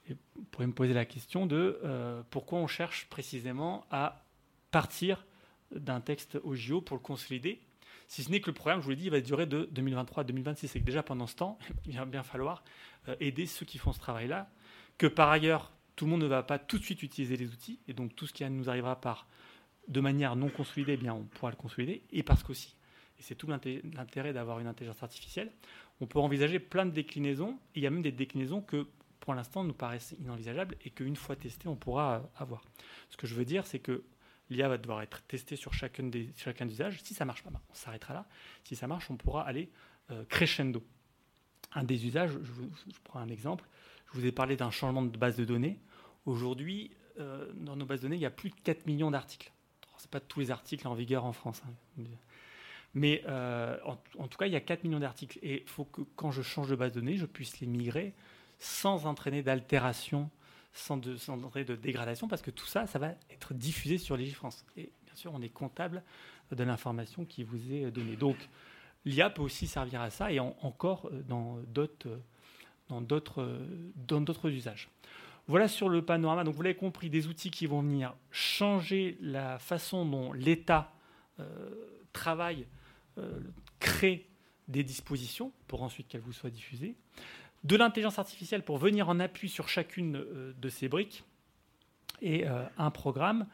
[0.09, 4.24] Vous pourriez me poser la question de euh, pourquoi on cherche précisément à
[4.70, 5.26] partir
[5.74, 7.61] d'un texte OGIO pour le consolider,
[8.07, 10.20] si ce n'est que le programme, je vous l'ai dit, il va durer de 2023
[10.20, 12.62] à 2026 et que déjà pendant ce temps, il va bien falloir
[13.09, 14.48] euh, aider ceux qui font ce travail-là,
[14.98, 17.80] que par ailleurs, tout le monde ne va pas tout de suite utiliser les outils,
[17.88, 19.26] et donc tout ce qui nous arrivera par
[19.88, 22.76] de manière non consolidée, eh bien on pourra le consolider, et parce qu'aussi,
[23.24, 25.50] c'est tout l'intérêt d'avoir une intelligence artificielle,
[26.00, 28.87] on peut envisager plein de déclinaisons, il y a même des déclinaisons que
[29.20, 32.62] pour l'instant nous paraissent inenvisageables et qu'une fois testées, on pourra avoir.
[33.08, 34.04] Ce que je veux dire, c'est que
[34.50, 37.02] l'IA va devoir être testée sur chacun des, chacun usages.
[37.02, 38.26] Si ça marche pas, ben, on s'arrêtera là.
[38.64, 39.70] Si ça marche, on pourra aller
[40.10, 40.84] euh, crescendo.
[41.72, 43.64] Un des usages, je, prends un exemple,
[44.12, 45.80] je vous ai parlé d'un changement de base de données.
[46.26, 49.50] Aujourd'hui, euh, dans nos bases de données, il y a plus de 4 millions d'articles.
[49.96, 51.62] Ce pas tous les articles en vigueur en France.
[51.66, 52.02] Hein.
[52.94, 53.76] Mais euh,
[54.18, 55.38] en, tout cas, il y a 4 millions d'articles.
[55.42, 58.14] Et il faut que quand je change de base de données, je puisse les migrer
[58.59, 60.30] sans entraîner d'altération,
[60.72, 64.64] sans, entraîner de dégradation, parce que tout ça, ça va être diffusé sur Légifrance.
[64.76, 66.02] Et bien sûr, on est comptable
[66.52, 68.16] de l'information qui vous est donnée.
[68.16, 68.37] Donc,
[69.04, 72.20] l'IA peut aussi servir à ça, et encore euh, dans d'autres,
[72.88, 74.88] dans, d'autres, usages.
[75.48, 76.44] Voilà sur le panorama.
[76.44, 80.92] Donc, vous l'avez compris, des outils qui vont venir changer la façon dont l'État
[81.40, 81.44] euh,
[82.12, 82.66] travaille
[83.18, 83.38] euh,
[83.79, 84.29] créer
[84.66, 86.96] des dispositions pour ensuite qu'elles vous soient diffusées,
[87.62, 91.24] de l'intelligence artificielle pour venir en appui sur chacune euh, de ces briques,
[92.22, 93.46] et euh, un programme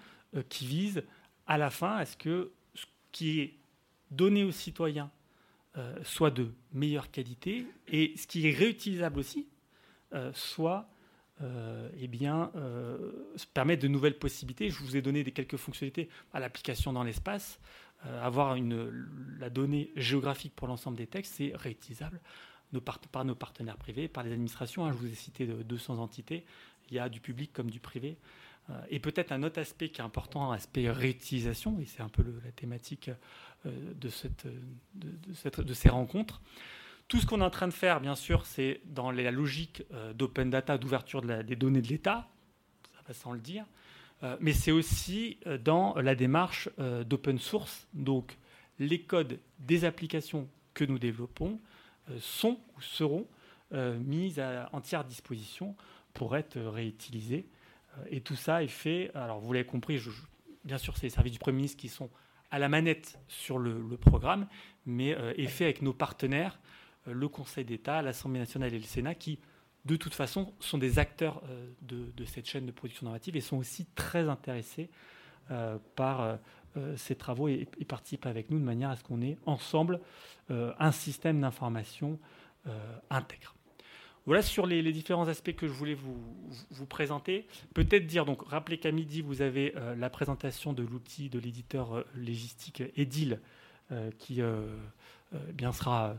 [0.49, 1.03] qui vise
[1.49, 3.59] à la fin à ce que ce qui est
[4.12, 5.11] donné aux citoyens
[6.05, 9.49] soit de meilleure qualité et ce qui est réutilisable aussi
[10.33, 10.88] soit
[11.42, 12.53] eh bien,
[13.55, 14.70] permet de nouvelles possibilités.
[14.70, 17.59] Je vous ai donné des quelques fonctionnalités à l'application dans l'espace.
[18.06, 18.56] Euh, avoir
[19.38, 22.20] la donnée géographique pour l'ensemble des textes, c'est réutilisable
[23.12, 24.86] par nos partenaires privés, par les administrations.
[24.86, 26.44] Hein, je vous ai cité 200 entités.
[26.88, 28.16] Il y a du public comme du privé.
[28.70, 32.24] Euh, et peut-être un autre aspect qui est important, l'aspect réutilisation, et c'est un peu
[32.44, 33.10] la thématique
[33.66, 34.10] euh, de,
[35.62, 36.40] de, ces rencontres.
[37.08, 39.82] Tout ce qu'on est en train de faire, bien sûr, c'est dans la logique
[40.14, 42.28] d'open data, d'ouverture des données de l'État,
[42.94, 43.66] ça va sans le dire,
[44.40, 47.88] mais c'est aussi euh, dans la démarche euh, d'open source.
[47.94, 48.37] Donc,
[48.78, 51.59] les codes des applications que nous développons
[52.18, 53.26] sont ou seront
[53.72, 55.76] mis à entière disposition
[56.14, 57.46] pour être réutilisés.
[58.09, 60.00] Et tout ça est fait, alors vous l'avez compris,
[60.64, 62.09] bien sûr, c'est les services du Premier ministre qui sont
[62.50, 64.48] à la manette sur le, programme,
[64.87, 66.59] mais est fait avec nos partenaires,
[67.06, 69.38] le Conseil d'État, l'Assemblée nationale et le Sénat, qui
[69.85, 73.57] de toute façon, sont des acteurs euh, de, cette chaîne de production normative et sont
[73.57, 74.90] aussi très intéressés
[75.51, 76.21] euh, par
[76.77, 80.01] euh, ces travaux et, participent avec nous de manière à ce qu'on ait ensemble
[80.49, 82.19] un système d'information
[83.09, 83.55] intègre.
[84.27, 87.47] Voilà sur les, différents aspects que je voulais vous, présenter.
[87.73, 92.83] Peut-être dire, donc, rappelez qu'à midi, vous avez la présentation de l'outil de l'éditeur légistique
[92.97, 93.40] Edil,
[94.19, 94.40] qui
[95.55, 96.16] bien sera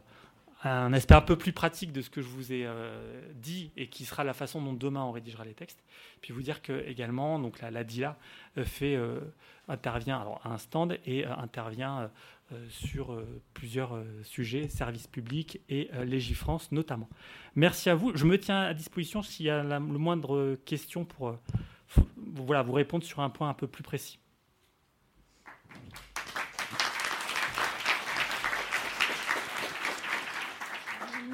[0.63, 3.87] un aspect un peu plus pratique de ce que je vous ai euh, dit et
[3.87, 5.83] qui sera la façon dont demain on rédigera les textes.
[6.21, 8.17] Puis vous dire que également, donc la, la DILA
[8.57, 9.19] euh, fait, euh,
[9.67, 12.09] intervient alors, à un stand et intervient
[12.67, 13.17] sur
[13.53, 17.07] plusieurs sujets, services publics et Légifrance notamment.
[17.55, 18.11] Merci à vous.
[18.13, 21.37] Je me tiens à disposition s'il y a la, le moindre question pour
[22.17, 24.19] voilà, vous répondre sur un point un peu plus précis.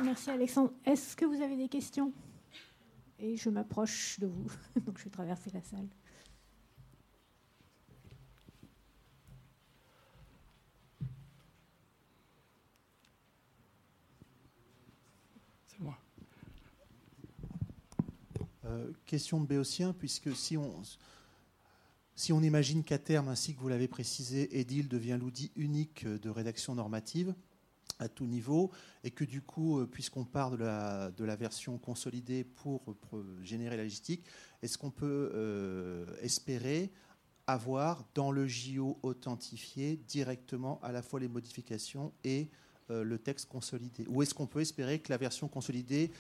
[0.07, 0.71] Merci Alexandre.
[0.85, 2.13] Est-ce que vous avez des questions?
[3.19, 4.49] Et je m'approche de vous,
[4.85, 5.89] donc je vais traverser la salle.
[15.65, 15.97] C'est moi.
[18.63, 20.83] Euh, question de Béotien, puisque si on,
[22.15, 26.29] si on imagine qu'à terme, ainsi que vous l'avez précisé, EDIL devient l'outil unique de
[26.29, 27.35] rédaction normative,
[27.99, 28.71] à tout niveau
[29.03, 32.81] et que du coup, euh, puisqu'on part de la, de la version consolidée pour,
[33.43, 34.23] générer la logistique,
[34.61, 36.91] est-ce qu'on peut euh, espérer
[37.47, 42.49] avoir dans le JO authentifié directement à la fois les modifications et
[42.89, 44.05] euh, le texte consolidé?
[44.07, 46.11] Ou est-ce qu'on peut espérer que la version consolidée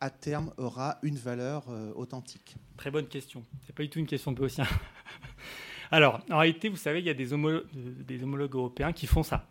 [0.00, 2.56] à terme aura une valeur authentique?
[2.78, 3.44] Très bonne question.
[3.66, 4.66] C'est pas du tout une question de béotien.
[5.90, 9.46] Alors, en réalité, vous savez, il y a des, homologues européens qui font ça.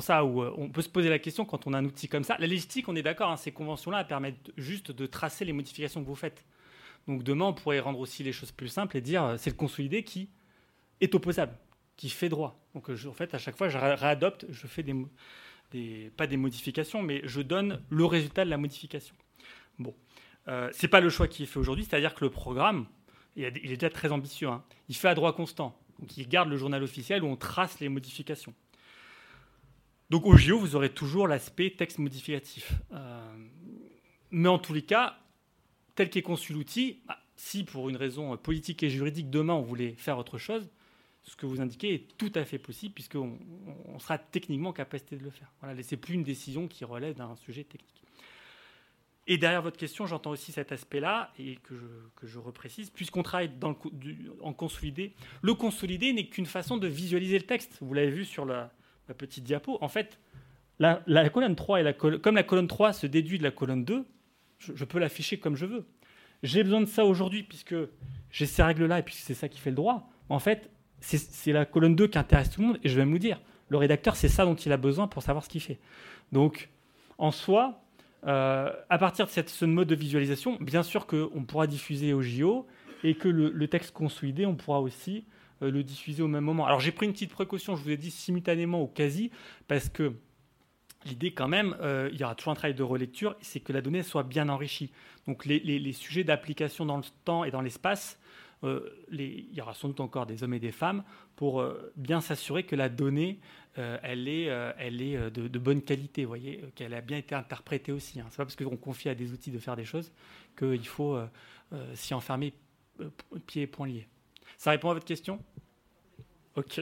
[0.00, 2.36] Ça, où on peut se poser la question quand on a un outil comme ça.
[2.38, 6.06] La légistique, on est d'accord, hein, ces conventions-là permettent juste de tracer les modifications que
[6.06, 6.44] vous faites.
[7.08, 10.04] Donc demain, on pourrait rendre aussi les choses plus simples et dire c'est le consolidé
[10.04, 10.28] qui
[11.00, 11.56] est opposable,
[11.96, 12.58] qui fait droit.
[12.74, 17.20] Donc en fait, à chaque fois, je réadopte, je fais des, pas des modifications, mais
[17.24, 19.14] je donne le résultat de la modification.
[19.78, 19.94] Bon,
[20.48, 22.86] euh, c'est pas le choix qui est fait aujourd'hui, c'est-à-dire que le programme,
[23.36, 24.48] il, est déjà très ambitieux.
[24.48, 24.62] Hein.
[24.88, 27.88] il fait à droit constant, donc il garde le journal officiel où on trace les
[27.88, 28.54] modifications.
[30.10, 32.72] Donc au JO, vous aurez toujours l'aspect texte modificatif.
[32.92, 33.20] Euh,
[34.30, 35.18] mais en tous les cas,
[35.94, 39.94] tel qu'est conçu l'outil, bah, si pour une raison politique et juridique, demain on voulait
[39.94, 40.68] faire autre chose,
[41.24, 43.38] ce que vous indiquez est tout à fait possible puisqu'on
[43.86, 45.52] on sera techniquement en capacité de le faire.
[45.60, 48.02] Voilà, c'est plus une décision qui relève d'un sujet technique.
[49.28, 51.74] Et derrière votre question, j'entends aussi cet aspect-là et que
[52.24, 53.52] je, reprécise, puisqu'on travaille
[54.40, 55.14] en consolidé.
[55.42, 57.78] Le consolidé n'est qu'une façon de visualiser le texte.
[57.80, 58.72] Vous l'avez vu sur la,
[59.16, 59.78] petite diapo.
[59.80, 60.18] En fait,
[60.78, 63.84] la, la colonne 3 et la comme la colonne 3 se déduit de la colonne
[63.84, 64.04] 2,
[64.58, 65.84] je, peux l'afficher comme je veux.
[66.42, 67.74] J'ai besoin de ça aujourd'hui puisque
[68.30, 70.08] j'ai ces règles-là et puisque c'est ça qui fait le droit.
[70.28, 73.18] En fait, c'est la colonne 2 qui intéresse tout le monde et je vais me
[73.18, 75.78] dire, le rédacteur, c'est ça dont il a besoin pour savoir ce qu'il fait.
[76.30, 76.68] Donc,
[77.18, 77.82] en soi,
[78.26, 82.66] euh, à partir de ce mode de visualisation, bien sûr qu'on pourra diffuser au JO
[83.04, 85.24] et que le, texte consolidé, on pourra aussi
[85.70, 86.66] le diffuser au même moment.
[86.66, 89.30] Alors j'ai pris une petite précaution, je vous ai dit simultanément au quasi,
[89.68, 90.14] parce que
[91.04, 93.80] l'idée quand même, euh, il y aura toujours un travail de relecture, c'est que la
[93.80, 94.90] donnée soit bien enrichie.
[95.26, 98.18] Donc les, sujets d'application dans le temps et dans l'espace,
[98.64, 101.02] euh, il y aura sans doute encore des hommes et des femmes
[101.36, 103.40] pour euh, bien s'assurer que la donnée,
[103.74, 108.20] elle est, elle est de, bonne qualité, voyez, qu'elle a bien été interprétée aussi.
[108.20, 108.26] Hein.
[108.28, 110.12] Ce n'est pas parce qu'on confie à des outils de faire des choses
[110.58, 111.18] qu'il faut
[111.94, 112.52] s'y enfermer
[113.46, 114.06] pieds et poings liés.
[114.62, 115.44] Ça répond à votre question?
[116.54, 116.78] Ok.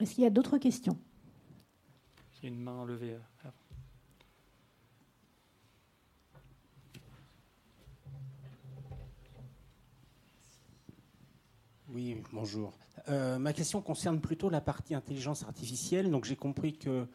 [0.00, 0.98] Est-ce qu'il y a d'autres questions?
[2.38, 3.18] Il y a une main levée.
[3.44, 3.48] Euh,
[11.90, 12.72] oui, bonjour.
[13.10, 16.10] Euh, ma question concerne plutôt la partie intelligence artificielle.
[16.10, 17.06] Donc j'ai compris que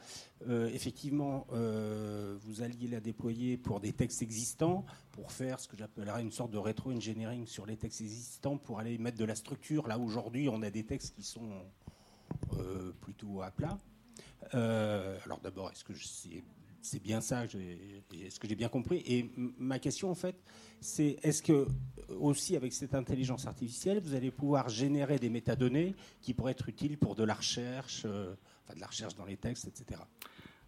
[0.47, 6.21] euh, effectivement vous alliez la déployer pour des textes existants, pour faire ce que j'appellerais
[6.21, 9.87] une sorte de rétro-engineering sur les textes existants, pour aller mettre de la structure.
[9.87, 11.49] Là aujourd'hui, on a des textes qui sont
[13.01, 13.77] plutôt à plat.
[14.53, 16.43] Euh, alors d'abord, est-ce que c'est
[17.01, 19.03] bien ça Est-ce que j'ai bien compris?
[19.05, 20.35] Et ma question, en fait,
[20.81, 21.67] c'est est-ce que
[22.19, 26.97] aussi avec cette intelligence artificielle, vous allez pouvoir générer des métadonnées qui pourraient être utiles
[26.97, 30.01] pour de la recherche, euh, enfin de la recherche dans les textes, etc.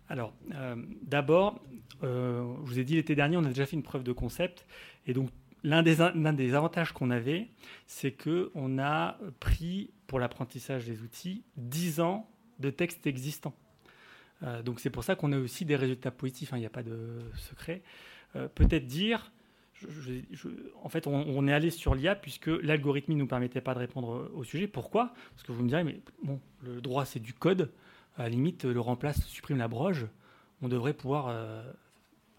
[0.09, 1.61] Alors, euh, d'abord,
[2.01, 4.65] je vous ai dit l'été dernier, on a déjà fait une preuve de concept,
[5.05, 5.29] et donc
[5.63, 7.47] l'un des, avantages qu'on avait,
[7.87, 13.53] c'est que on a pris pour l'apprentissage des outils 10 ans de textes existants.
[14.43, 16.71] Euh, donc c'est pour ça qu'on a aussi des résultats positifs, hein, il n'y a
[16.71, 17.81] pas de secret.
[18.35, 19.31] Euh, peut-être dire,
[20.83, 24.31] en fait, on, est allé sur l'IA puisque l'algorithme ne nous permettait pas de répondre
[24.33, 24.67] au sujet.
[24.67, 25.13] Pourquoi?
[25.35, 27.71] Parce que vous me direz, mais bon, le droit c'est du code,
[28.17, 30.07] à la limite, le remplace, supprime la broge.
[30.61, 31.71] On devrait pouvoir, euh,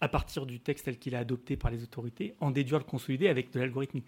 [0.01, 3.29] à partir du texte tel qu'il est adopté par les autorités, en déduire le consolidé
[3.29, 4.01] avec de l'algorithme.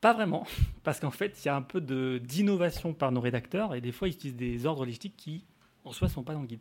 [0.00, 0.46] Pas vraiment,
[0.82, 1.80] parce qu'en fait, il y a un peu
[2.20, 5.44] d'innovation par nos rédacteurs, et des fois, ils utilisent des ordres logistiques qui
[5.84, 6.60] en soi, ne sont pas dans le guide.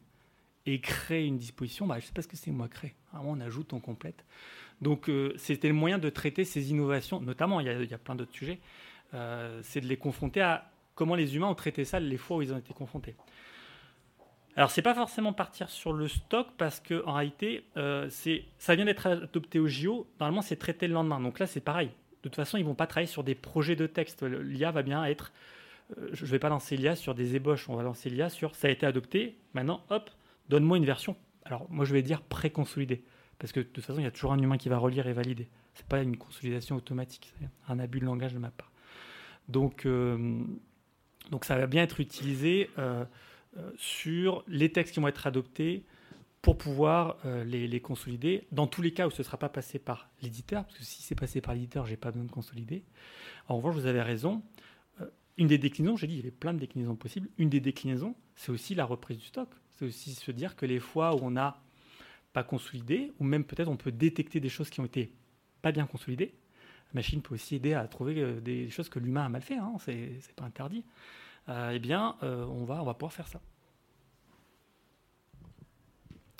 [0.65, 2.95] Et créer une disposition, bah, je ne sais pas ce que c'est moi créer.
[3.13, 4.25] Vraiment, on ajoute, on complète.
[4.82, 8.34] Donc, euh, c'était le moyen de traiter ces innovations, notamment, il y a, plein d'autres
[8.34, 8.60] sujets,
[9.13, 12.41] euh, c'est de les confronter à comment les humains ont traité ça les fois où
[12.41, 13.15] ils ont été confrontés.
[14.55, 18.10] Alors, c'est pas forcément partir sur le stock parce qu'en réalité, euh,
[18.58, 20.08] ça vient d'être adopté au JO.
[20.19, 21.21] Normalement, c'est traité le lendemain.
[21.21, 21.88] Donc là, c'est pareil.
[21.88, 24.23] De toute façon, ils vont pas travailler sur des projets de texte.
[24.23, 25.32] L'IA va bien être
[26.12, 28.67] je ne vais pas lancer l'IA sur des ébauches, on va lancer l'IA sur ça
[28.67, 30.10] a été adopté, maintenant, hop,
[30.49, 31.15] donne-moi une version.
[31.45, 33.04] Alors, moi, je vais dire pré-consolidée,
[33.40, 35.13] parce que de toute façon, il y a toujours un humain qui va relire et
[35.13, 35.48] valider.
[35.73, 38.71] Ce n'est pas une consolidation automatique, c'est un abus de langage de ma part.
[39.48, 40.44] Donc, euh,
[41.42, 43.04] ça va bien être utilisé euh,
[43.77, 45.83] sur les textes qui vont être adoptés
[46.42, 48.48] pour pouvoir les, les, consolider.
[48.54, 51.02] Dans tous les cas où ce ne sera pas passé par l'éditeur, parce que si
[51.02, 52.85] c'est passé par l'éditeur, je n'ai pas besoin de consolider.
[53.50, 54.42] En revanche, vous avez raison,
[55.40, 57.29] une des déclinaisons, j'ai dit, il y avait plein de déclinaisons possibles.
[57.37, 59.50] Une des déclinaisons, c'est aussi la reprise du stock.
[59.77, 61.62] C'est aussi se dire que les fois où on n'a
[62.33, 65.13] pas consolidé, ou même peut-être on peut détecter des choses qui ont été
[65.62, 66.35] pas bien consolidées,
[66.94, 69.56] la machine peut aussi aider à trouver euh, des choses que l'humain a mal fait,
[69.56, 70.83] hein, c'est pas interdit.
[71.48, 73.40] Euh, eh bien, euh, on, va, on va pouvoir faire ça.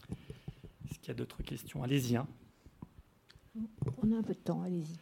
[0.10, 1.82] Est-ce Est-ce qu'il y a d'autres questions?
[1.84, 2.18] Allez-y.
[2.18, 2.28] Hein.
[4.04, 4.98] On a un peu de temps, allez-y.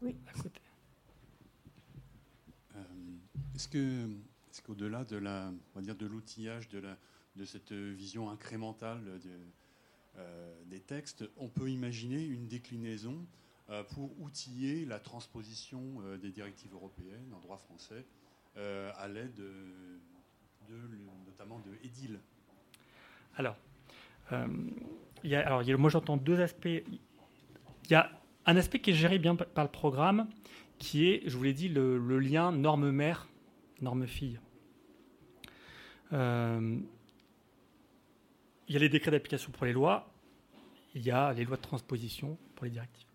[0.00, 0.16] Oui.
[0.26, 0.60] À côté.
[3.50, 6.96] Euh, est-ce que, est qu'au-delà de la, on va dire de l'outillage de la,
[7.36, 9.00] de cette vision incrémentale
[10.18, 13.26] euh, des textes, on peut imaginer une déclinaison
[13.70, 18.04] euh, pour outiller la transposition des directives européennes en droit français
[18.56, 19.52] à l'aide de,
[21.26, 22.18] notamment de EDIL?
[23.36, 23.56] Alors,
[25.22, 26.66] y a, alors moi j'entends deux aspects.
[26.66, 28.10] Il y a
[28.46, 30.28] un aspect qui est géré bien par le programme,
[30.80, 33.28] qui est, je vous l'ai dit, le, lien norme-mère,
[33.82, 34.40] norme-fille.
[36.12, 36.78] Euh,
[38.68, 40.12] il y a les décrets d'application pour les lois,
[40.94, 43.06] il y a les lois de transposition pour les directives.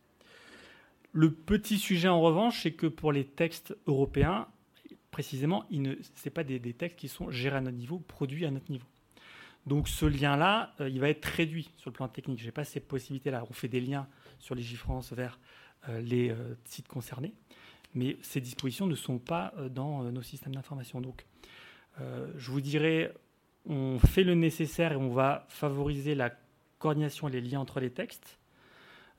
[1.12, 4.48] Le petit sujet en revanche, c'est que pour les textes européens,
[5.12, 8.70] précisément, ce ne pas des, textes qui sont gérés à notre niveau, produits à notre
[8.70, 8.88] niveau.
[9.66, 12.40] Donc ce lien-là, euh, il va être réduit sur le plan technique.
[12.40, 13.46] Je n'ai pas ces possibilités-là.
[13.50, 14.08] On fait des liens
[14.40, 14.56] sur
[15.14, 15.40] vers
[15.88, 17.34] euh, les euh, sites concernés.
[17.96, 21.02] Mais ces dispositions ne sont pas euh, dans nos systèmes d'information.
[21.02, 21.26] Donc,
[22.36, 23.14] je vous dirais,
[23.66, 26.30] on fait le nécessaire et on va favoriser la
[26.78, 28.38] coordination et les liens entre les textes.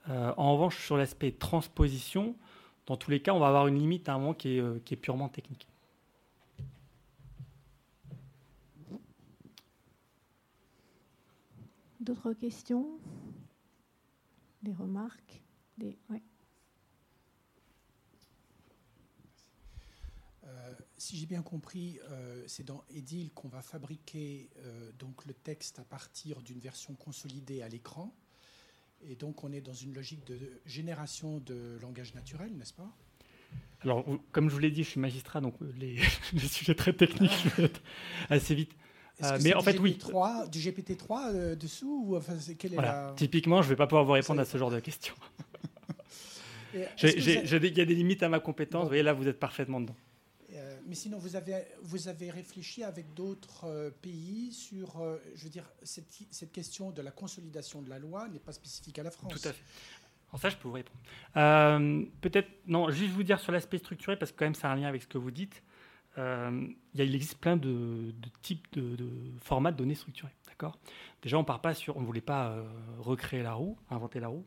[0.06, 2.36] en revanche, sur l'aspect transposition,
[2.84, 5.30] dans tous les cas, on va avoir une limite à un moment qui est purement
[5.30, 5.66] technique.
[12.06, 13.00] D'autres questions?
[14.62, 15.42] Des remarques?
[15.76, 15.98] Des...
[16.12, 16.18] Euh,
[20.98, 25.78] si j'ai bien compris, euh, c'est dans Edil qu'on va fabriquer euh, donc le texte
[25.78, 28.14] à partir d'une version consolidée à l'écran.
[29.02, 32.90] Et donc on est dans une logique de génération de langage naturel, n'est-ce pas?
[33.82, 35.96] Alors, comme je vous l'ai dit, je suis magistrat, donc les,
[36.32, 37.82] les sujets très techniques, je vais être
[38.30, 38.72] assez vite.
[39.22, 39.98] Euh, mais en fait, oui.
[40.50, 43.14] Du GPT-3 euh, dessous ou, enfin, quelle est la...
[43.16, 45.14] Typiquement, je ne vais pas pouvoir vous répondre à ce genre de questions.
[46.74, 48.82] Il y a des limites à ma compétence.
[48.82, 49.96] Vous voyez, là, vous êtes parfaitement dedans.
[50.86, 51.36] Euh, mais sinon, vous
[52.08, 55.02] avez, réfléchi avec d'autres pays sur,
[55.34, 59.02] je veux dire, cette, question de la consolidation de la loi n'est pas spécifique à
[59.02, 59.32] la France.
[59.32, 59.64] Tout à fait.
[60.30, 60.98] Alors ça, je peux vous répondre.
[62.20, 64.88] Peut-être, non, juste vous dire sur l'aspect structuré, parce que quand même, c'est un lien
[64.88, 65.62] avec ce que vous dites.
[66.18, 68.96] Euh, il existe plein de, types de,
[69.42, 70.34] formats de données structurées.
[71.22, 72.64] Déjà, on ne voulait pas euh,
[72.98, 74.46] recréer la roue, inventer la roue.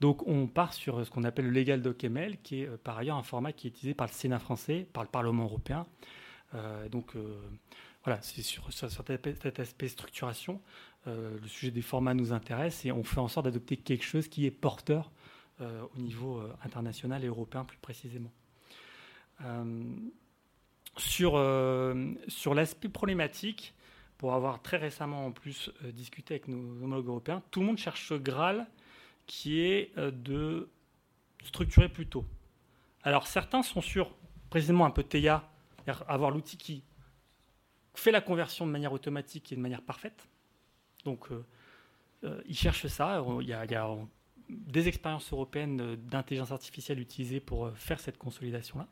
[0.00, 3.16] Donc, on part sur ce qu'on appelle le legal docml, qui est euh, par ailleurs
[3.16, 5.86] un format qui est utilisé par le Sénat français, par le Parlement européen.
[6.90, 7.14] donc,
[8.04, 10.62] voilà, c'est sur, cet aspect structuration.
[11.06, 14.46] le sujet des formats nous intéresse et on fait en sorte d'adopter quelque chose qui
[14.46, 15.10] est porteur
[15.60, 18.32] au niveau international et européen plus précisément.
[20.98, 23.74] Sur, euh, sur l'aspect problématique,
[24.18, 27.78] pour avoir très récemment en plus euh, discuté avec nos homologues européens, tout le monde
[27.78, 28.66] cherche ce Graal
[29.28, 30.68] qui est euh, de
[31.44, 32.26] structurer plus tôt.
[33.04, 34.12] Alors certains sont sur
[34.50, 35.48] précisément un peu TEIA,
[36.08, 36.82] avoir l'outil qui
[37.94, 40.28] fait la conversion de manière automatique et de manière parfaite.
[41.04, 41.28] Donc
[42.46, 43.24] ils cherchent ça.
[43.40, 43.96] Il y a,
[44.48, 48.88] des expériences européennes d'intelligence artificielle utilisées pour faire cette consolidation-là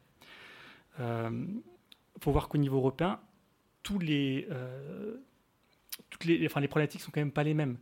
[2.16, 3.20] il faut voir qu'au niveau européen,
[4.00, 5.16] les, euh,
[6.10, 7.78] toutes les, enfin, les problématiques sont quand même pas les mêmes.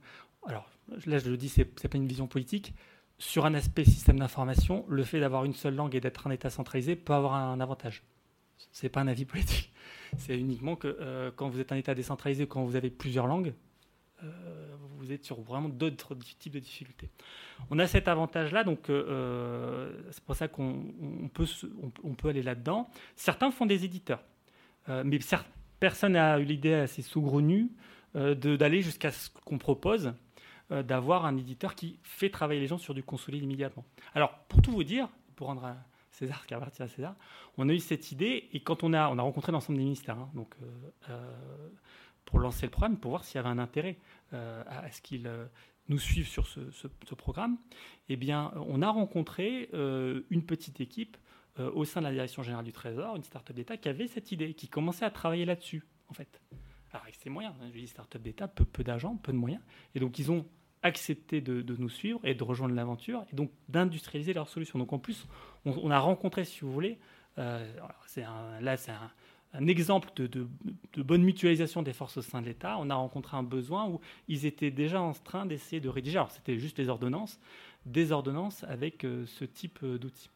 [0.46, 0.68] Alors
[1.06, 2.74] là, je le dis, c'est pas une vision politique.
[3.18, 6.50] Sur un aspect système d'information, le fait d'avoir une seule langue et d'être un État
[6.50, 8.02] centralisé peut avoir un avantage.
[8.72, 9.72] Ce n'est pas un avis politique.
[10.18, 13.54] C'est uniquement que euh, quand vous êtes un État décentralisé, quand vous avez plusieurs langues,
[14.22, 14.30] euh,
[14.98, 17.10] vous êtes sur vraiment d'autres types de difficultés.
[17.70, 20.82] On a cet avantage-là, donc euh, c'est pour ça qu'on
[21.32, 22.88] peut, aller là-dedans.
[23.16, 24.24] Certains font des éditeurs,
[24.88, 25.18] mais
[25.78, 27.70] personne n'a eu l'idée assez saugrenue
[28.14, 30.14] d'aller jusqu'à ce qu'on propose
[30.70, 33.84] d'avoir un éditeur qui fait travailler les gens sur du consolide immédiatement.
[34.14, 35.76] Alors, pour tout vous dire, pour rendre à
[36.10, 37.14] César qui appartient à César,
[37.58, 40.18] on a eu cette idée et quand on a, on a rencontré l'ensemble des ministères,
[40.18, 40.54] hein, donc
[42.24, 43.96] pour lancer le programme, pour voir s'il y avait un intérêt
[44.32, 45.46] euh, à, ce qu'ils euh,
[45.88, 47.58] nous suivent sur ce, programme,
[48.08, 51.16] eh bien, on a rencontré euh, une petite équipe
[51.56, 54.54] au sein de la direction générale du Trésor, une start-up d'État qui avait cette idée,
[54.54, 56.40] qui commençait à travailler là-dessus, en fait.
[57.02, 59.62] Avec ses moyens, je dis start-up d'État, peu, peu d'agents, peu de moyens.
[59.94, 60.46] Et donc, ils ont
[60.82, 64.78] accepté de, nous suivre et de rejoindre l'aventure et donc d'industrialiser leur solution.
[64.78, 65.26] Donc, en plus,
[65.64, 66.98] on, a rencontré, si vous voulez,
[68.06, 68.24] c'est
[68.60, 68.92] là, c'est
[69.54, 70.48] un exemple de,
[70.96, 74.46] bonne mutualisation des forces au sein de l'État, on a rencontré un besoin où ils
[74.46, 77.38] étaient déjà en train d'essayer de rédiger, alors c'était juste les ordonnances,
[77.86, 80.30] des ordonnances avec euh, ce type euh, d'outils.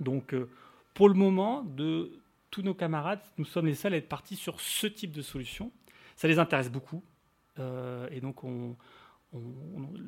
[0.00, 0.48] Donc euh,
[0.94, 2.12] pour le moment, de
[2.50, 5.70] tous nos camarades, nous sommes les seuls à être partis sur ce type de solution.
[6.16, 7.02] Ça les intéresse beaucoup.
[7.58, 8.76] et donc on,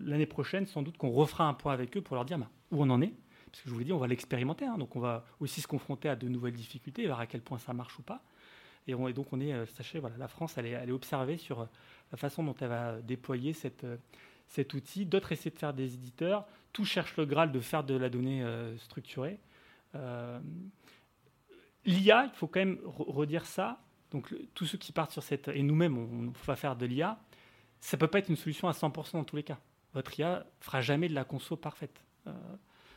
[0.05, 2.82] l'année prochaine, sans doute qu'on refera un point avec eux pour leur dire bah, où
[2.82, 3.12] on en est.
[3.51, 4.64] Parce que je vous l'ai dit, on va l'expérimenter.
[4.64, 4.78] Hein.
[4.78, 7.72] donc on va aussi se confronter à de nouvelles difficultés, voir à quel point ça
[7.72, 8.22] marche ou pas.
[8.86, 11.66] Et, donc on est, euh, sachez, voilà, la France, elle est, observée sur euh,
[12.12, 13.97] la façon dont elle va déployer euh,
[14.49, 15.05] cet outil.
[15.05, 16.47] D'autres essaient de faire des éditeurs.
[16.72, 18.45] Tout cherche le Graal de faire de la donnée
[18.78, 19.41] structurée.
[21.85, 23.81] L'IA, il faut quand même redire ça.
[24.11, 25.49] Donc tous ceux qui partent sur cette...
[25.49, 27.18] Et nous-mêmes, on, va faire de l'IA.
[27.81, 29.59] Ça ne peut pas être une solution à 100% dans tous les cas.
[29.95, 32.05] Votre IA fera jamais de la conso parfaite.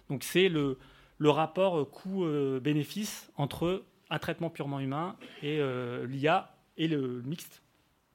[0.09, 0.77] donc c'est le,
[1.19, 7.63] rapport coût-bénéfice entre un traitement purement humain et euh, l'IA et le mixte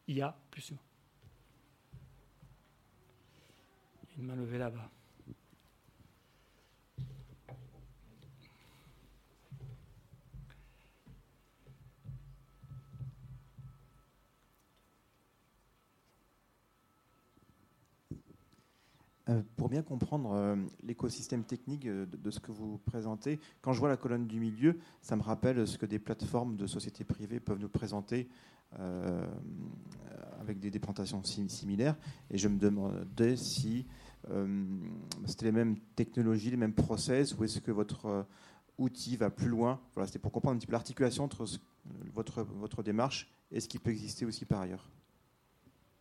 [0.06, 0.80] IA plus humain.
[4.18, 4.90] Une main levée là-bas.
[19.56, 23.88] Pour bien comprendre euh, l'écosystème technique euh, de, ce que vous présentez, quand je vois
[23.88, 27.58] la colonne du milieu, ça me rappelle ce que des plateformes de sociétés privées peuvent
[27.58, 28.28] nous présenter
[30.40, 31.96] avec des, présentations similaires.
[32.30, 33.86] Et je me demandais si
[35.24, 38.26] c'était les mêmes technologies, les mêmes process, ou est-ce que votre
[38.76, 39.80] outil va plus loin?
[39.94, 41.46] Voilà, c'était pour comprendre un petit peu l'articulation entre
[42.12, 44.90] votre, votre démarche et ce qui peut exister aussi par ailleurs.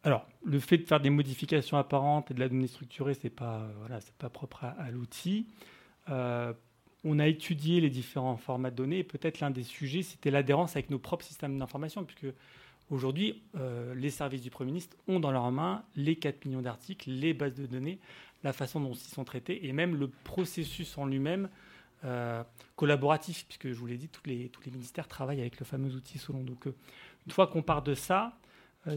[0.08, 3.30] Alors, le fait de faire des modifications apparentes et de la donnée structurée, ce n'est
[3.30, 5.47] pas, voilà, pas propre à, l'outil.
[6.08, 6.53] Euh,
[7.03, 10.78] on a étudié les différents formats de données et peut-être l'un des sujets, c'était l'adhérence
[10.78, 12.34] avec nos propres systèmes d'information, puisque
[12.89, 17.10] aujourd'hui, euh, les services du Premier ministre ont dans leurs mains les 4 millions d'articles,
[17.10, 17.99] les bases de données,
[18.45, 21.49] la façon dont ils sont traités et même le processus en lui-même
[22.05, 22.45] euh,
[22.78, 25.93] collaboratif, puisque je vous l'ai dit, tous les, tous les ministères travaillent avec le fameux
[25.95, 26.43] outil Solon.
[26.43, 28.47] Donc, une fois qu'on part de ça, euh,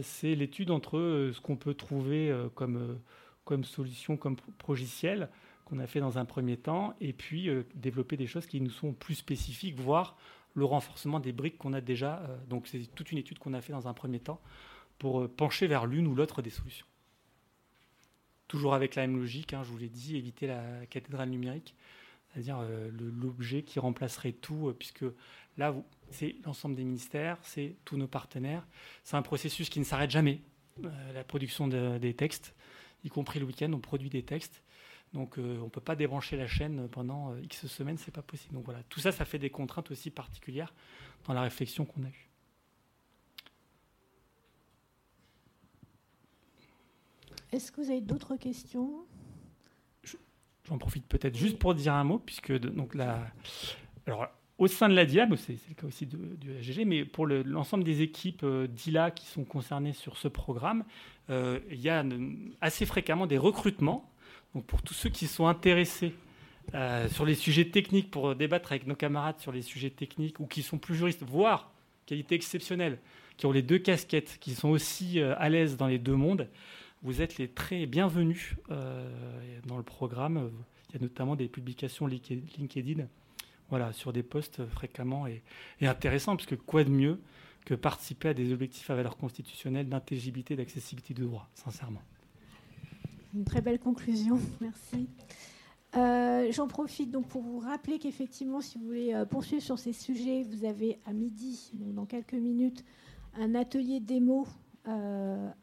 [0.01, 2.99] c'est l'étude entre euh, ce qu'on peut trouver euh, comme,
[3.45, 5.29] comme solution, comme progiciel,
[5.65, 8.91] qu'on a fait dans un premier temps, et puis développer des choses qui nous sont
[8.91, 10.17] plus spécifiques, voire
[10.53, 12.21] le renforcement des briques qu'on a déjà.
[12.49, 14.41] donc c'est toute une étude qu'on a fait dans un premier temps
[14.99, 16.85] pour pencher vers l'une ou l'autre des solutions.
[18.49, 21.73] Toujours avec la même logique, hein, je vous l'ai dit, éviter la cathédrale numérique,
[22.33, 22.59] c'est-à-dire
[22.97, 25.05] l'objet qui remplacerait tout, puisque
[25.57, 25.75] là,
[26.11, 28.65] c'est l'ensemble des ministères, c'est tous nos partenaires.
[29.03, 30.41] C'est un processus qui ne s'arrête jamais.
[30.83, 32.53] Euh, la production des textes,
[33.03, 34.61] y compris le week-end, on produit des textes.
[35.13, 38.21] Donc euh, on ne peut pas débrancher la chaîne pendant euh, X semaines, c'est pas
[38.21, 38.53] possible.
[38.53, 40.73] Donc voilà, tout ça, ça fait des contraintes aussi particulières
[41.25, 42.29] dans la réflexion qu'on a eue.
[47.51, 49.05] Est-ce que vous avez d'autres questions?
[50.67, 53.19] J'en profite peut-être juste pour dire un mot, puisque donc la,
[54.05, 54.27] alors
[54.61, 58.03] au sein de la DIAB, c'est le cas aussi du AGG, mais pour l'ensemble des
[58.03, 60.83] équipes euh, d'ILA qui sont concernées sur ce programme,
[61.31, 62.05] euh, il y a
[62.61, 64.07] assez fréquemment des recrutements.
[64.53, 66.13] Donc pour tous ceux qui sont intéressés
[66.75, 70.45] euh, sur les sujets techniques, pour débattre avec nos camarades sur les sujets techniques, ou
[70.45, 71.71] qui sont plus juristes, voire
[72.05, 72.99] qualité exceptionnelle,
[73.37, 76.47] qui ont les deux casquettes, qui sont aussi à l'aise dans les deux mondes,
[77.01, 80.51] vous êtes les très bienvenus dans le programme.
[80.89, 83.07] Il y a notamment des publications LinkedIn
[83.71, 85.41] voilà, sur des postes fréquemment et,
[85.81, 87.19] intéressants, parce que quoi de mieux
[87.65, 92.01] que participer à des objectifs à valeur constitutionnelle d'intelligibilité, d'accessibilité du droit, sincèrement.
[93.33, 95.07] Une très belle conclusion, merci.
[95.95, 99.93] Euh, j'en profite donc pour vous rappeler qu'effectivement, si vous voulez euh, poursuivre sur ces
[99.93, 102.83] sujets, vous avez à midi, dans quelques minutes,
[103.35, 104.49] un atelier démo euh,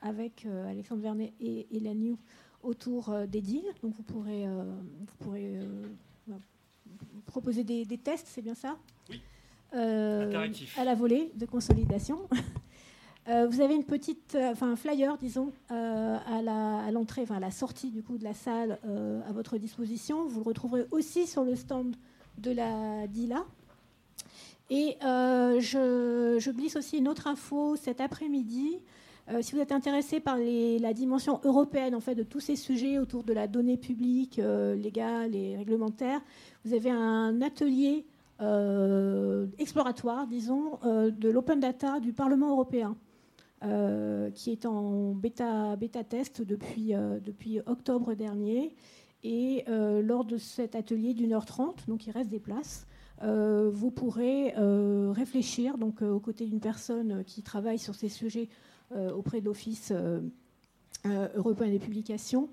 [0.01, 2.17] avec Alexandre Vernet et Hélène
[2.63, 3.73] autour des deals.
[3.83, 5.61] Donc vous pourrez, vous pourrez
[7.27, 8.77] proposer des, tests, c'est bien ça?
[9.11, 9.21] Oui.
[9.75, 12.21] Euh, à la volée de consolidation.
[13.29, 17.51] Euh, vous avez une petite, euh, enfin un flyer, disons, à l'entrée, enfin à la
[17.51, 20.27] sortie du coup de la salle à votre disposition.
[20.27, 21.95] Vous le retrouverez aussi sur le stand
[22.39, 23.45] de la DILA.
[24.71, 28.79] Et je, je, glisse aussi une autre info cet après-midi.
[29.41, 33.25] Si vous êtes intéressé par la dimension européenne en fait, de tous ces sujets autour
[33.25, 34.41] de la donnée publique,
[34.77, 36.21] légale et réglementaire,
[36.65, 38.07] vous avez un atelier
[38.41, 42.97] euh, exploratoire, disons, euh, de l'open data du Parlement européen,
[43.65, 46.93] euh, qui est en bêta, bêta test depuis,
[47.25, 48.75] depuis octobre dernier.
[49.25, 52.87] Et lors de cet atelier d'une heure trente, donc il reste des places,
[53.21, 54.55] vous pourrez
[55.11, 58.49] réfléchir, donc aux côtés d'une personne qui travaille sur ces sujets
[58.95, 59.93] auprès de l'Office
[61.05, 62.49] européen des publications,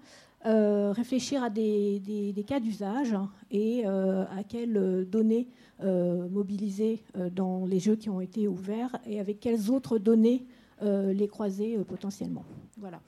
[0.45, 3.15] euh, réfléchir à des, cas d'usage
[3.49, 5.47] et euh, à quelles données
[5.83, 10.45] euh, mobiliser dans les jeux qui ont été ouverts et avec quelles autres données
[10.81, 12.43] les croiser potentiellement.
[12.77, 12.99] Voilà.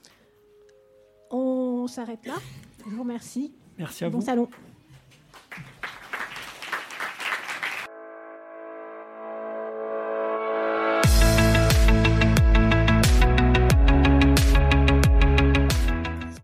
[1.30, 2.36] On s'arrête là.
[2.86, 3.52] Je vous remercie.
[3.78, 4.26] Merci à bon vous.
[4.26, 4.48] salon.